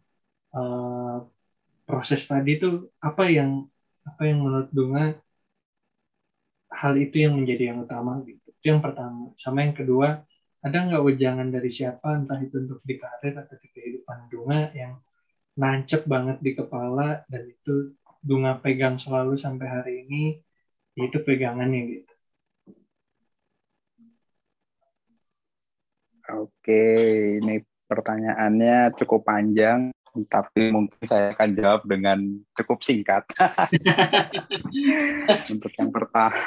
uh, 0.51 1.23
proses 1.87 2.27
tadi 2.27 2.59
tuh 2.59 2.91
apa 2.99 3.29
yang 3.31 3.63
apa 4.03 4.21
yang 4.27 4.43
menurut 4.43 4.69
Dunga 4.75 5.15
hal 6.75 6.93
itu 6.99 7.23
yang 7.23 7.39
menjadi 7.39 7.71
yang 7.71 7.87
utama 7.87 8.19
gitu. 8.27 8.43
Itu 8.51 8.65
yang 8.75 8.83
pertama. 8.83 9.31
Sama 9.39 9.63
yang 9.63 9.75
kedua, 9.75 10.21
ada 10.59 10.77
nggak 10.77 11.03
wejangan 11.07 11.47
dari 11.47 11.69
siapa 11.71 12.19
entah 12.19 12.39
itu 12.43 12.59
untuk 12.59 12.83
di 12.83 12.99
karir 12.99 13.33
atau 13.39 13.55
di 13.55 13.67
kehidupan 13.71 14.27
Dunga 14.27 14.75
yang 14.75 14.99
nancep 15.55 16.03
banget 16.03 16.43
di 16.43 16.51
kepala 16.51 17.23
dan 17.31 17.47
itu 17.47 17.95
Dunga 18.19 18.59
pegang 18.59 18.99
selalu 18.99 19.39
sampai 19.39 19.67
hari 19.69 19.93
ini 20.03 20.23
itu 20.99 21.17
pegangannya 21.23 21.81
gitu. 21.95 22.13
Oke, 26.25 26.81
ini 27.37 27.61
pertanyaannya 27.85 28.97
cukup 28.97 29.29
panjang, 29.29 29.93
tapi 30.23 30.71
mungkin 30.71 31.03
saya 31.03 31.35
akan 31.35 31.49
jawab 31.59 31.83
dengan 31.83 32.39
cukup 32.55 32.79
singkat. 32.79 33.27
Untuk 35.51 35.71
yang 35.75 35.91
pertama, 35.91 36.31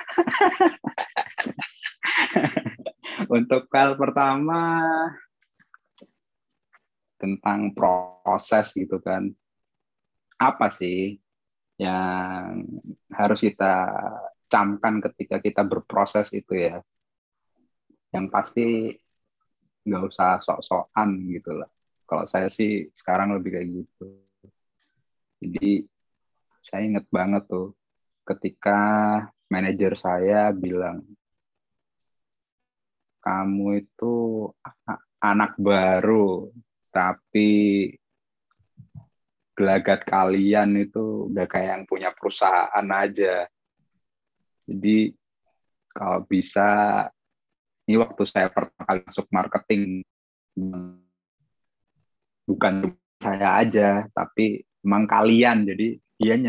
untuk 3.36 3.68
hal 3.74 3.98
pertama 4.00 4.80
tentang 7.20 7.76
proses 7.76 8.72
gitu 8.72 8.96
kan, 9.04 9.28
apa 10.40 10.72
sih 10.72 11.20
yang 11.76 12.64
harus 13.12 13.44
kita 13.44 13.92
camkan 14.48 15.04
ketika 15.04 15.44
kita 15.44 15.60
berproses 15.66 16.32
itu 16.32 16.56
ya. 16.56 16.80
Yang 18.08 18.26
pasti 18.32 18.96
nggak 19.84 20.02
usah 20.08 20.40
sok-sokan 20.40 21.28
gitu 21.28 21.60
lah. 21.60 21.68
Kalau 22.08 22.24
saya 22.24 22.48
sih 22.48 22.88
sekarang 22.96 23.36
lebih 23.36 23.52
kayak 23.52 23.68
gitu. 23.84 24.08
Jadi 25.44 25.84
saya 26.64 26.88
inget 26.88 27.04
banget 27.12 27.44
tuh 27.44 27.76
ketika 28.24 28.80
manajer 29.52 29.92
saya 29.96 30.52
bilang 30.56 31.04
kamu 33.20 33.84
itu 33.84 34.14
anak 35.20 35.52
baru 35.60 36.48
tapi 36.88 37.92
gelagat 39.52 40.06
kalian 40.06 40.80
itu 40.80 41.28
udah 41.28 41.44
kayak 41.44 41.68
yang 41.76 41.84
punya 41.84 42.10
perusahaan 42.14 42.88
aja. 42.88 43.44
Jadi 44.64 45.12
kalau 45.92 46.22
bisa 46.24 46.68
ini 47.88 47.98
waktu 47.98 48.22
saya 48.28 48.52
pertama 48.52 49.02
masuk 49.02 49.26
marketing 49.32 50.04
bukan 52.48 52.96
saya 53.20 53.60
aja 53.60 54.08
tapi 54.16 54.64
emang 54.80 55.04
kalian. 55.04 55.68
Jadi 55.68 56.00
dia 56.16 56.34
ny 56.40 56.48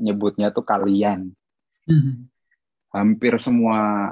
nyebutnya 0.00 0.48
tuh 0.48 0.64
kalian. 0.64 1.28
Hmm. 1.84 2.32
hampir 2.94 3.36
semua 3.42 4.08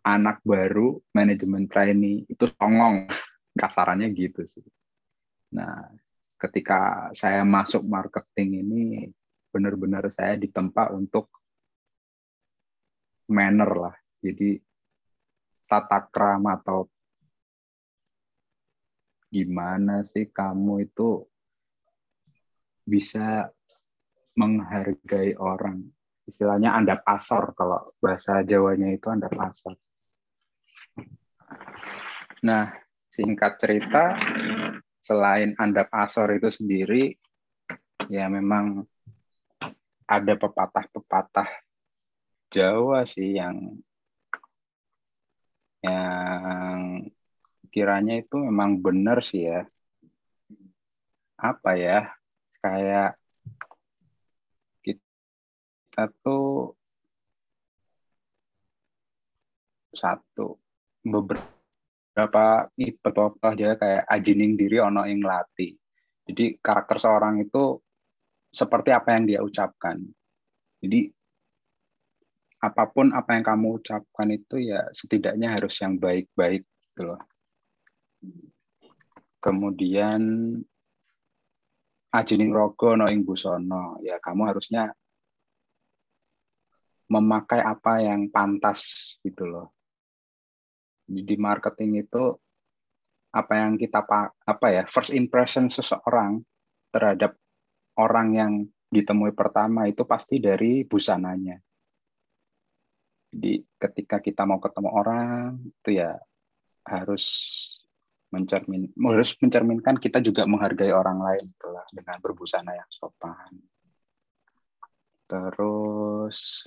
anak 0.00 0.40
baru 0.40 0.96
manajemen 1.12 1.68
trainee 1.68 2.24
itu 2.24 2.48
songong. 2.56 3.04
Kasarannya 3.52 4.08
gitu 4.16 4.48
sih. 4.48 4.64
Nah 5.52 5.92
ketika 6.40 7.12
saya 7.12 7.44
masuk 7.44 7.84
marketing 7.84 8.64
ini 8.64 8.82
benar-benar 9.52 10.08
saya 10.16 10.40
ditempa 10.40 10.90
untuk 10.96 11.28
manner 13.28 13.70
lah. 13.70 13.94
Jadi 14.24 14.58
tata 15.68 16.08
krama 16.08 16.60
atau 16.60 16.88
gimana 19.34 20.06
sih 20.06 20.30
kamu 20.30 20.86
itu 20.86 21.26
bisa 22.86 23.50
menghargai 24.38 25.34
orang. 25.34 25.82
Istilahnya 26.30 26.70
anda 26.78 26.94
pasor 27.02 27.50
kalau 27.58 27.90
bahasa 27.98 28.46
Jawanya 28.46 28.94
itu 28.94 29.10
anda 29.10 29.26
pasor. 29.26 29.74
Nah, 32.46 32.70
singkat 33.10 33.58
cerita, 33.58 34.14
selain 35.02 35.58
anda 35.58 35.82
pasor 35.82 36.30
itu 36.38 36.54
sendiri, 36.54 37.18
ya 38.06 38.30
memang 38.30 38.86
ada 40.06 40.34
pepatah-pepatah 40.38 41.50
Jawa 42.54 43.02
sih 43.02 43.34
yang 43.34 43.82
yang 45.82 47.02
kiranya 47.74 48.22
itu 48.22 48.38
memang 48.38 48.78
benar 48.78 49.18
sih 49.18 49.50
ya. 49.50 49.66
Apa 51.34 51.74
ya? 51.74 52.14
Kayak 52.62 53.18
kita 54.78 56.06
tuh 56.22 56.78
satu 59.90 60.54
beberapa 61.02 62.70
beberapa 62.70 63.48
aja 63.50 63.74
kayak 63.74 64.06
ajining 64.06 64.54
diri 64.54 64.78
ono 64.78 65.02
ing 65.10 65.26
lati. 65.26 65.74
Jadi 66.24 66.62
karakter 66.62 67.02
seorang 67.02 67.42
itu 67.42 67.82
seperti 68.54 68.94
apa 68.94 69.18
yang 69.18 69.26
dia 69.26 69.40
ucapkan. 69.42 69.98
Jadi 70.78 71.10
apa 72.64 72.86
pun 72.88 73.12
apa 73.12 73.36
yang 73.36 73.44
kamu 73.44 73.82
ucapkan 73.82 74.30
itu 74.30 74.56
ya 74.62 74.88
setidaknya 74.94 75.52
harus 75.52 75.74
yang 75.82 75.98
baik-baik 75.98 76.64
gitu 76.64 77.02
loh. 77.12 77.20
Kemudian 79.40 80.22
ajining 82.14 82.50
rogo 82.54 82.94
no 82.94 83.10
ing 83.10 83.26
busono 83.26 83.98
ya 84.00 84.22
kamu 84.22 84.54
harusnya 84.54 84.94
memakai 87.10 87.60
apa 87.60 88.00
yang 88.00 88.30
pantas 88.30 89.14
gitu 89.20 89.44
loh. 89.44 89.66
Di 91.04 91.36
marketing 91.36 92.06
itu 92.08 92.32
apa 93.34 93.66
yang 93.66 93.74
kita 93.74 94.00
apa 94.46 94.66
ya 94.70 94.82
first 94.86 95.10
impression 95.12 95.66
seseorang 95.66 96.40
terhadap 96.94 97.34
orang 97.98 98.28
yang 98.32 98.52
ditemui 98.88 99.34
pertama 99.34 99.90
itu 99.90 100.06
pasti 100.06 100.38
dari 100.38 100.86
busananya. 100.86 101.58
Jadi 103.34 103.58
ketika 103.74 104.22
kita 104.22 104.46
mau 104.46 104.62
ketemu 104.62 104.90
orang 104.94 105.58
itu 105.66 105.98
ya 105.98 106.14
harus 106.86 107.26
mencermin 108.34 108.82
harus 108.98 109.30
mencerminkan 109.38 109.96
kita 110.04 110.18
juga 110.18 110.42
menghargai 110.50 110.90
orang 110.90 111.18
lain 111.26 111.46
itulah 111.54 111.86
dengan 111.94 112.16
berbusana 112.18 112.72
yang 112.74 112.90
sopan. 112.90 113.52
Terus 115.30 116.66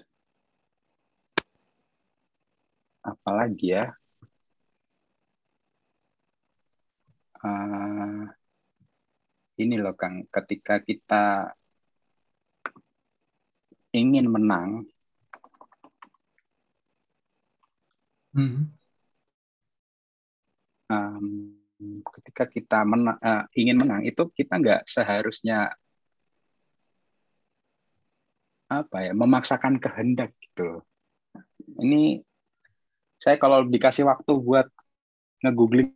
apalagi 3.03 3.67
ya? 3.75 3.85
Uh, 7.37 8.25
ini 9.61 9.75
loh 9.83 9.93
Kang, 9.93 10.25
ketika 10.33 10.81
kita 10.81 11.53
ingin 13.93 14.25
menang 14.29 14.85
Hmm. 18.37 18.69
Um, 20.93 21.56
ketika 22.13 22.43
kita 22.49 22.79
menang, 22.83 23.17
uh, 23.21 23.45
ingin 23.53 23.77
menang 23.77 24.01
itu 24.03 24.25
kita 24.33 24.57
nggak 24.57 24.81
seharusnya 24.89 25.73
apa 28.67 28.97
ya 29.07 29.13
memaksakan 29.15 29.79
kehendak 29.79 30.35
gitu. 30.43 30.83
Ini 31.79 32.21
saya 33.17 33.39
kalau 33.39 33.63
dikasih 33.65 34.05
waktu 34.05 34.31
buat 34.37 34.67
ngegoogling 35.41 35.93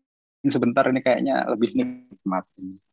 sebentar 0.49 0.89
ini 0.89 1.05
kayaknya 1.05 1.45
lebih 1.51 1.77
nikmat 1.77 2.45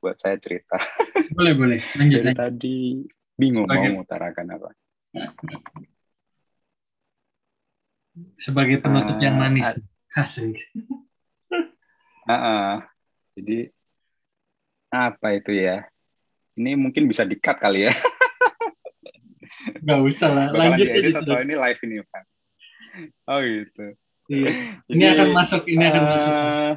buat 0.02 0.16
saya 0.20 0.36
cerita. 0.36 0.76
Boleh 1.38 1.54
boleh. 1.54 1.80
Lanjut. 1.94 2.20
Dari 2.24 2.34
tadi 2.34 2.76
bingung 3.38 3.64
Sebagai... 3.64 3.94
mau 3.94 4.02
mengutarakan 4.02 4.46
apa. 4.58 4.70
sebagai 8.34 8.82
penutup 8.82 9.14
uh, 9.14 9.22
yang 9.22 9.38
manis. 9.38 9.78
Asik. 10.18 10.58
Uh, 12.28 12.32
uh, 12.36 12.70
jadi 13.40 13.72
apa 14.92 15.32
itu 15.32 15.52
ya? 15.56 15.88
Ini 16.60 16.76
mungkin 16.76 17.08
bisa 17.08 17.24
dikat 17.24 17.56
kali 17.56 17.88
ya. 17.88 17.92
Gak 19.86 20.00
usah 20.04 20.28
lah. 20.36 20.46
Lanjut 20.52 20.92
aja 20.92 21.24
atau 21.24 21.40
ini 21.40 21.54
live 21.56 21.80
ini 21.88 21.94
kan? 22.04 22.24
Oh 23.24 23.40
gitu. 23.40 23.96
Iya. 24.28 24.50
Ini 24.92 25.04
akan 25.16 25.28
masuk. 25.32 25.62
Ini 25.64 25.84
akan 25.88 26.02
uh, 26.04 26.08
masuk. 26.12 26.32
Oke. 26.36 26.76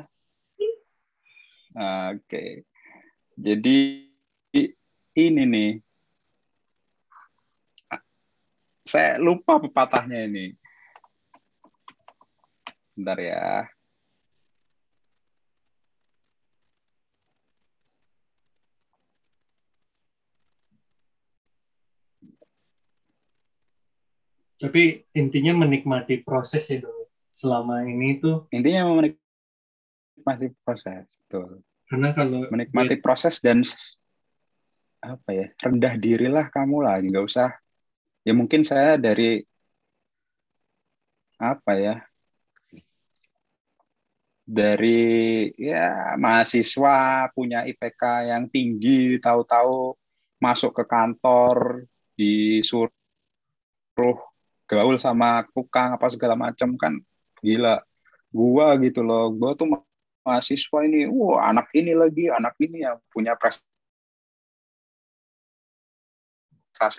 Okay. 2.23 2.49
Jadi 3.35 4.07
ini 5.19 5.43
nih. 5.43 5.71
Saya 8.87 9.19
lupa 9.19 9.59
pepatahnya 9.59 10.23
ini. 10.27 10.55
Bentar 12.95 13.19
ya. 13.19 13.67
Tapi 24.62 25.09
intinya 25.18 25.66
menikmati 25.66 26.22
proses 26.22 26.70
ya 26.70 26.86
dong. 26.86 27.09
Selama 27.34 27.82
ini 27.82 28.22
tuh 28.22 28.45
intinya 28.53 28.86
menikmati 28.93 30.53
proses, 30.62 31.09
betul. 31.26 31.66
Karena 31.89 32.14
kalau 32.14 32.45
menikmati 32.53 32.95
proses 33.01 33.41
dan 33.41 33.66
apa 35.01 35.30
ya 35.34 35.47
rendah 35.57 35.97
dirilah 35.97 36.45
kamu 36.53 36.86
lah 36.86 37.01
nggak 37.01 37.26
usah 37.26 37.57
ya 38.22 38.38
mungkin 38.38 38.62
saya 38.62 39.01
dari 39.01 39.41
apa 41.41 41.74
ya 41.74 41.95
dari 44.45 45.49
ya 45.57 46.14
mahasiswa 46.22 47.26
punya 47.34 47.66
IPK 47.66 48.30
yang 48.30 48.45
tinggi 48.53 49.18
tahu-tahu 49.18 49.97
masuk 50.38 50.78
ke 50.78 50.84
kantor 50.86 51.89
disuruh 52.14 52.93
gaul 54.72 54.95
sama 54.95 55.43
tukang 55.51 55.99
apa 55.99 56.07
segala 56.13 56.39
macam 56.39 56.80
kan 56.80 56.95
gila. 57.43 57.84
Gua 58.32 58.80
gitu 58.80 59.03
loh 59.03 59.28
gua 59.36 59.51
tuh 59.59 59.67
mahasiswa 60.26 60.80
ini 60.88 61.05
wah 61.09 61.49
anak 61.49 61.67
ini 61.76 61.93
lagi 61.97 62.30
anak 62.32 62.55
ini 62.61 62.78
yang 62.86 62.97
punya 63.11 63.36
prestasi 63.36 63.65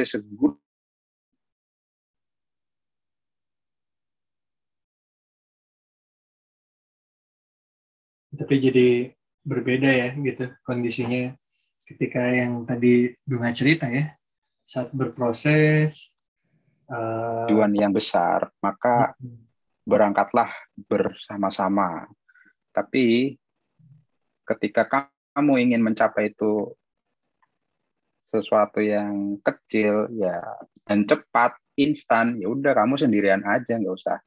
segut 0.04 0.58
tapi 8.32 8.56
jadi 8.58 9.12
berbeda 9.46 9.90
ya 9.90 10.14
gitu 10.18 10.50
kondisinya 10.66 11.34
ketika 11.86 12.20
yang 12.32 12.64
tadi 12.66 13.14
Dunga 13.22 13.52
cerita 13.54 13.86
ya 13.90 14.14
saat 14.66 14.90
berproses 14.94 16.11
tujuan 16.92 17.72
yang 17.72 17.92
besar 17.92 18.52
maka 18.60 19.16
berangkatlah 19.82 20.52
bersama-sama. 20.76 22.06
Tapi 22.72 23.36
ketika 24.46 24.86
kamu 25.32 25.68
ingin 25.68 25.82
mencapai 25.82 26.32
itu 26.32 26.72
sesuatu 28.28 28.80
yang 28.80 29.36
kecil 29.44 30.08
ya 30.16 30.40
dan 30.88 31.04
cepat 31.04 31.52
instan 31.76 32.40
ya 32.40 32.48
udah 32.48 32.72
kamu 32.72 32.96
sendirian 32.96 33.44
aja 33.44 33.76
nggak 33.76 33.92
usah 33.92 34.18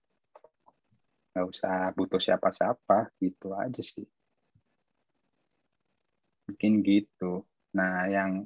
nggak 1.34 1.48
usah 1.50 1.76
butuh 1.98 2.22
siapa-siapa 2.22 3.10
gitu 3.18 3.52
aja 3.58 3.82
sih. 3.82 4.06
Mungkin 6.46 6.86
gitu. 6.86 7.44
Nah 7.74 8.06
yang 8.08 8.46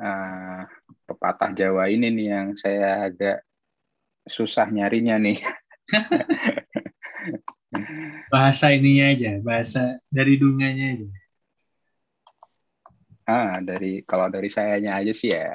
uh, 0.00 0.64
pepatah 1.04 1.52
Jawa 1.52 1.92
ini 1.92 2.08
nih 2.08 2.26
yang 2.32 2.48
saya 2.56 3.06
agak 3.06 3.44
susah 4.26 4.66
nyarinya 4.72 5.20
nih. 5.20 5.38
Bahasa 8.32 8.74
ininya 8.74 9.14
aja 9.14 9.38
bahasa 9.42 9.98
dari 10.10 10.34
dunganya 10.40 10.96
aja. 10.96 11.08
Ah 13.26 13.54
dari 13.62 14.02
kalau 14.02 14.26
dari 14.26 14.50
sayanya 14.50 14.98
aja 14.98 15.12
sih 15.14 15.30
ya 15.30 15.54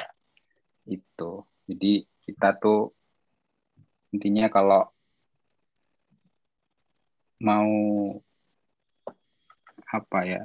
itu. 0.87 1.43
Jadi 1.67 2.07
kita 2.23 2.55
tuh 2.55 2.95
intinya 4.15 4.47
kalau 4.47 4.87
mau 7.43 7.71
apa 9.91 10.19
ya 10.23 10.41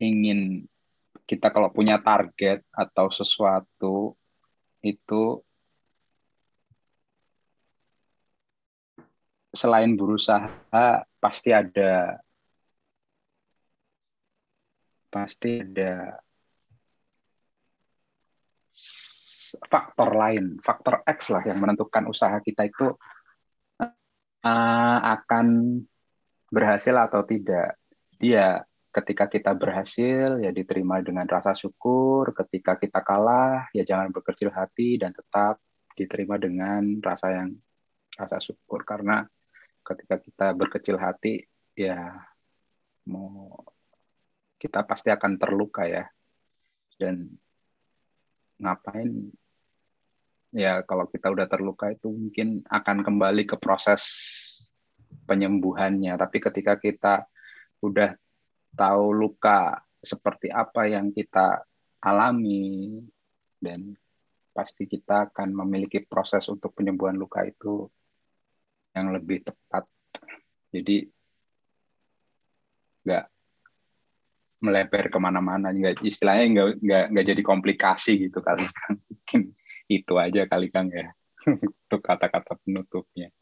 ingin 0.00 0.69
kita 1.30 1.54
kalau 1.54 1.70
punya 1.70 2.02
target 2.02 2.66
atau 2.74 3.06
sesuatu 3.14 4.18
itu 4.82 5.38
selain 9.54 9.94
berusaha 9.94 10.50
pasti 11.22 11.54
ada 11.54 12.18
pasti 15.10 15.62
ada 15.62 16.18
faktor 19.70 20.14
lain, 20.14 20.58
faktor 20.62 21.02
X 21.02 21.34
lah 21.34 21.42
yang 21.42 21.58
menentukan 21.58 22.06
usaha 22.06 22.38
kita 22.38 22.70
itu 22.70 22.94
uh, 23.82 24.98
akan 25.18 25.46
berhasil 26.50 26.94
atau 26.94 27.26
tidak. 27.26 27.74
Dia 28.18 28.62
ketika 28.90 29.30
kita 29.30 29.54
berhasil 29.54 30.42
ya 30.42 30.50
diterima 30.50 30.98
dengan 30.98 31.22
rasa 31.30 31.54
syukur, 31.54 32.34
ketika 32.34 32.74
kita 32.74 32.98
kalah 33.06 33.70
ya 33.70 33.86
jangan 33.86 34.10
berkecil 34.10 34.50
hati 34.50 34.98
dan 34.98 35.14
tetap 35.14 35.62
diterima 35.94 36.34
dengan 36.42 36.98
rasa 36.98 37.30
yang 37.30 37.54
rasa 38.18 38.42
syukur. 38.42 38.82
Karena 38.82 39.22
ketika 39.86 40.18
kita 40.18 40.46
berkecil 40.58 40.98
hati 40.98 41.46
ya 41.78 42.18
mau 43.06 43.62
kita 44.58 44.82
pasti 44.82 45.14
akan 45.14 45.38
terluka 45.38 45.86
ya. 45.86 46.10
Dan 46.98 47.30
ngapain 48.60 49.30
ya 50.50 50.82
kalau 50.82 51.06
kita 51.06 51.30
udah 51.30 51.46
terluka 51.46 51.94
itu 51.94 52.10
mungkin 52.10 52.66
akan 52.66 53.06
kembali 53.06 53.46
ke 53.46 53.54
proses 53.54 54.02
penyembuhannya. 55.30 56.18
Tapi 56.18 56.42
ketika 56.42 56.74
kita 56.74 57.22
udah 57.80 58.18
tahu 58.74 59.12
luka 59.12 59.82
seperti 60.00 60.48
apa 60.48 60.88
yang 60.88 61.12
kita 61.12 61.60
alami 62.00 62.96
dan 63.60 63.92
pasti 64.50 64.88
kita 64.88 65.30
akan 65.30 65.52
memiliki 65.64 66.02
proses 66.02 66.48
untuk 66.48 66.72
penyembuhan 66.72 67.14
luka 67.14 67.44
itu 67.44 67.86
yang 68.96 69.14
lebih 69.14 69.44
tepat. 69.46 69.86
Jadi 70.72 71.06
nggak 73.00 73.24
melebar 74.60 75.08
ke 75.08 75.16
mana-mana 75.16 75.72
nggak 75.72 76.04
istilahnya 76.04 76.44
nggak 76.52 76.68
nggak 76.84 77.04
nggak 77.16 77.26
jadi 77.32 77.42
komplikasi 77.42 78.28
gitu 78.28 78.44
kali 78.44 78.68
kan 78.68 78.92
mungkin 79.08 79.40
itu 79.88 80.12
aja 80.20 80.44
kali 80.44 80.68
kang 80.68 80.92
ya 80.92 81.08
untuk 81.88 82.00
kata-kata 82.04 82.60
penutupnya. 82.60 83.32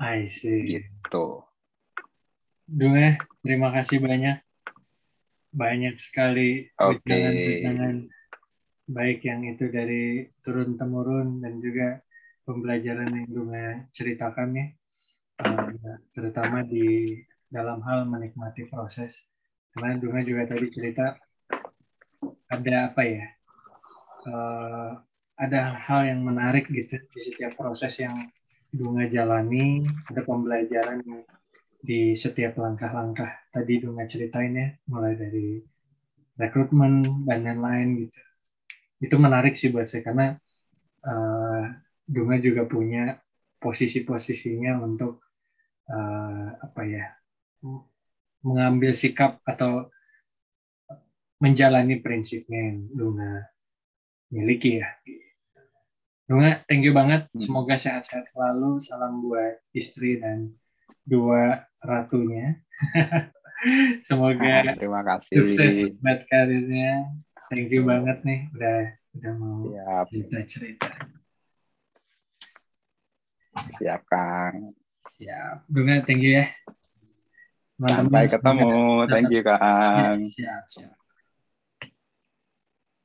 I 0.00 0.24
see. 0.30 0.64
Gitu 0.64 1.49
Dunga 2.70 3.18
terima 3.42 3.74
kasih 3.74 3.98
banyak. 3.98 4.38
Banyak 5.50 5.98
sekali 5.98 6.70
okay. 6.78 7.66
baik 8.86 9.26
yang 9.26 9.42
itu 9.42 9.66
dari 9.66 10.30
turun 10.38 10.78
temurun 10.78 11.42
dan 11.42 11.58
juga 11.58 11.98
pembelajaran 12.46 13.10
yang 13.10 13.26
Dunga 13.26 13.90
ceritakan 13.90 14.54
ya. 14.54 14.66
Uh, 15.42 15.98
terutama 16.14 16.62
di 16.62 17.10
dalam 17.50 17.82
hal 17.82 18.06
menikmati 18.06 18.70
proses. 18.70 19.18
Karena 19.74 19.98
Dunga 19.98 20.22
juga 20.22 20.46
tadi 20.54 20.70
cerita 20.70 21.18
ada 22.50 22.90
apa 22.90 23.02
ya 23.02 23.26
uh, 24.30 24.94
ada 25.40 25.60
hal 25.74 26.06
yang 26.06 26.20
menarik 26.22 26.70
gitu 26.70 26.98
di 27.00 27.20
setiap 27.22 27.58
proses 27.58 27.98
yang 27.98 28.14
Dunga 28.70 29.10
jalani. 29.10 29.82
Ada 30.06 30.22
pembelajaran 30.22 31.02
di 31.80 32.12
setiap 32.12 32.60
langkah-langkah 32.60 33.48
tadi 33.48 33.80
Dunga 33.80 34.04
ceritain 34.04 34.52
ya 34.52 34.68
mulai 34.88 35.16
dari 35.16 35.60
rekrutmen 36.36 37.00
dan 37.24 37.44
lain-lain 37.44 38.06
gitu 38.06 38.20
itu 39.00 39.16
menarik 39.16 39.56
sih 39.56 39.72
buat 39.72 39.88
saya 39.88 40.04
karena 40.04 40.36
uh, 41.08 41.64
Dunga 42.04 42.36
juga 42.40 42.68
punya 42.68 43.16
posisi-posisinya 43.60 44.76
untuk 44.80 45.24
uh, 45.88 46.48
apa 46.60 46.82
ya 46.84 47.04
mengambil 48.44 48.92
sikap 48.92 49.40
atau 49.44 49.88
menjalani 51.40 52.00
prinsipnya 52.00 52.72
yang 52.72 52.80
Luna 52.92 53.40
miliki 54.28 54.80
ya. 54.80 54.88
Luna, 56.30 56.62
thank 56.68 56.86
you 56.86 56.94
banget. 56.94 57.26
Hmm. 57.32 57.42
Semoga 57.42 57.74
sehat-sehat 57.74 58.30
selalu. 58.30 58.78
Salam 58.78 59.24
buat 59.24 59.58
istri 59.74 60.20
dan 60.22 60.54
dua 61.02 61.69
ratunya. 61.84 62.60
Semoga 64.06 64.72
ah, 64.72 64.76
terima 64.76 65.04
kasih. 65.04 65.34
sukses 65.44 65.74
buat 66.00 66.24
karirnya. 66.28 67.12
Thank 67.52 67.74
you 67.74 67.84
banget 67.84 68.24
nih 68.24 68.48
udah 68.56 68.78
udah 69.20 69.32
mau 69.36 69.58
cerita-cerita. 70.08 70.88
Siap, 73.76 74.00
Kang. 74.06 74.72
Siap. 75.18 75.66
Bunga, 75.66 76.00
thank 76.06 76.22
you 76.22 76.40
ya. 76.40 76.46
Sampai 77.80 78.30
ketemu. 78.30 79.04
Thank 79.10 79.28
you, 79.34 79.42
Kang. 79.42 80.18
Siap, 80.32 80.64
siap. 80.70 80.99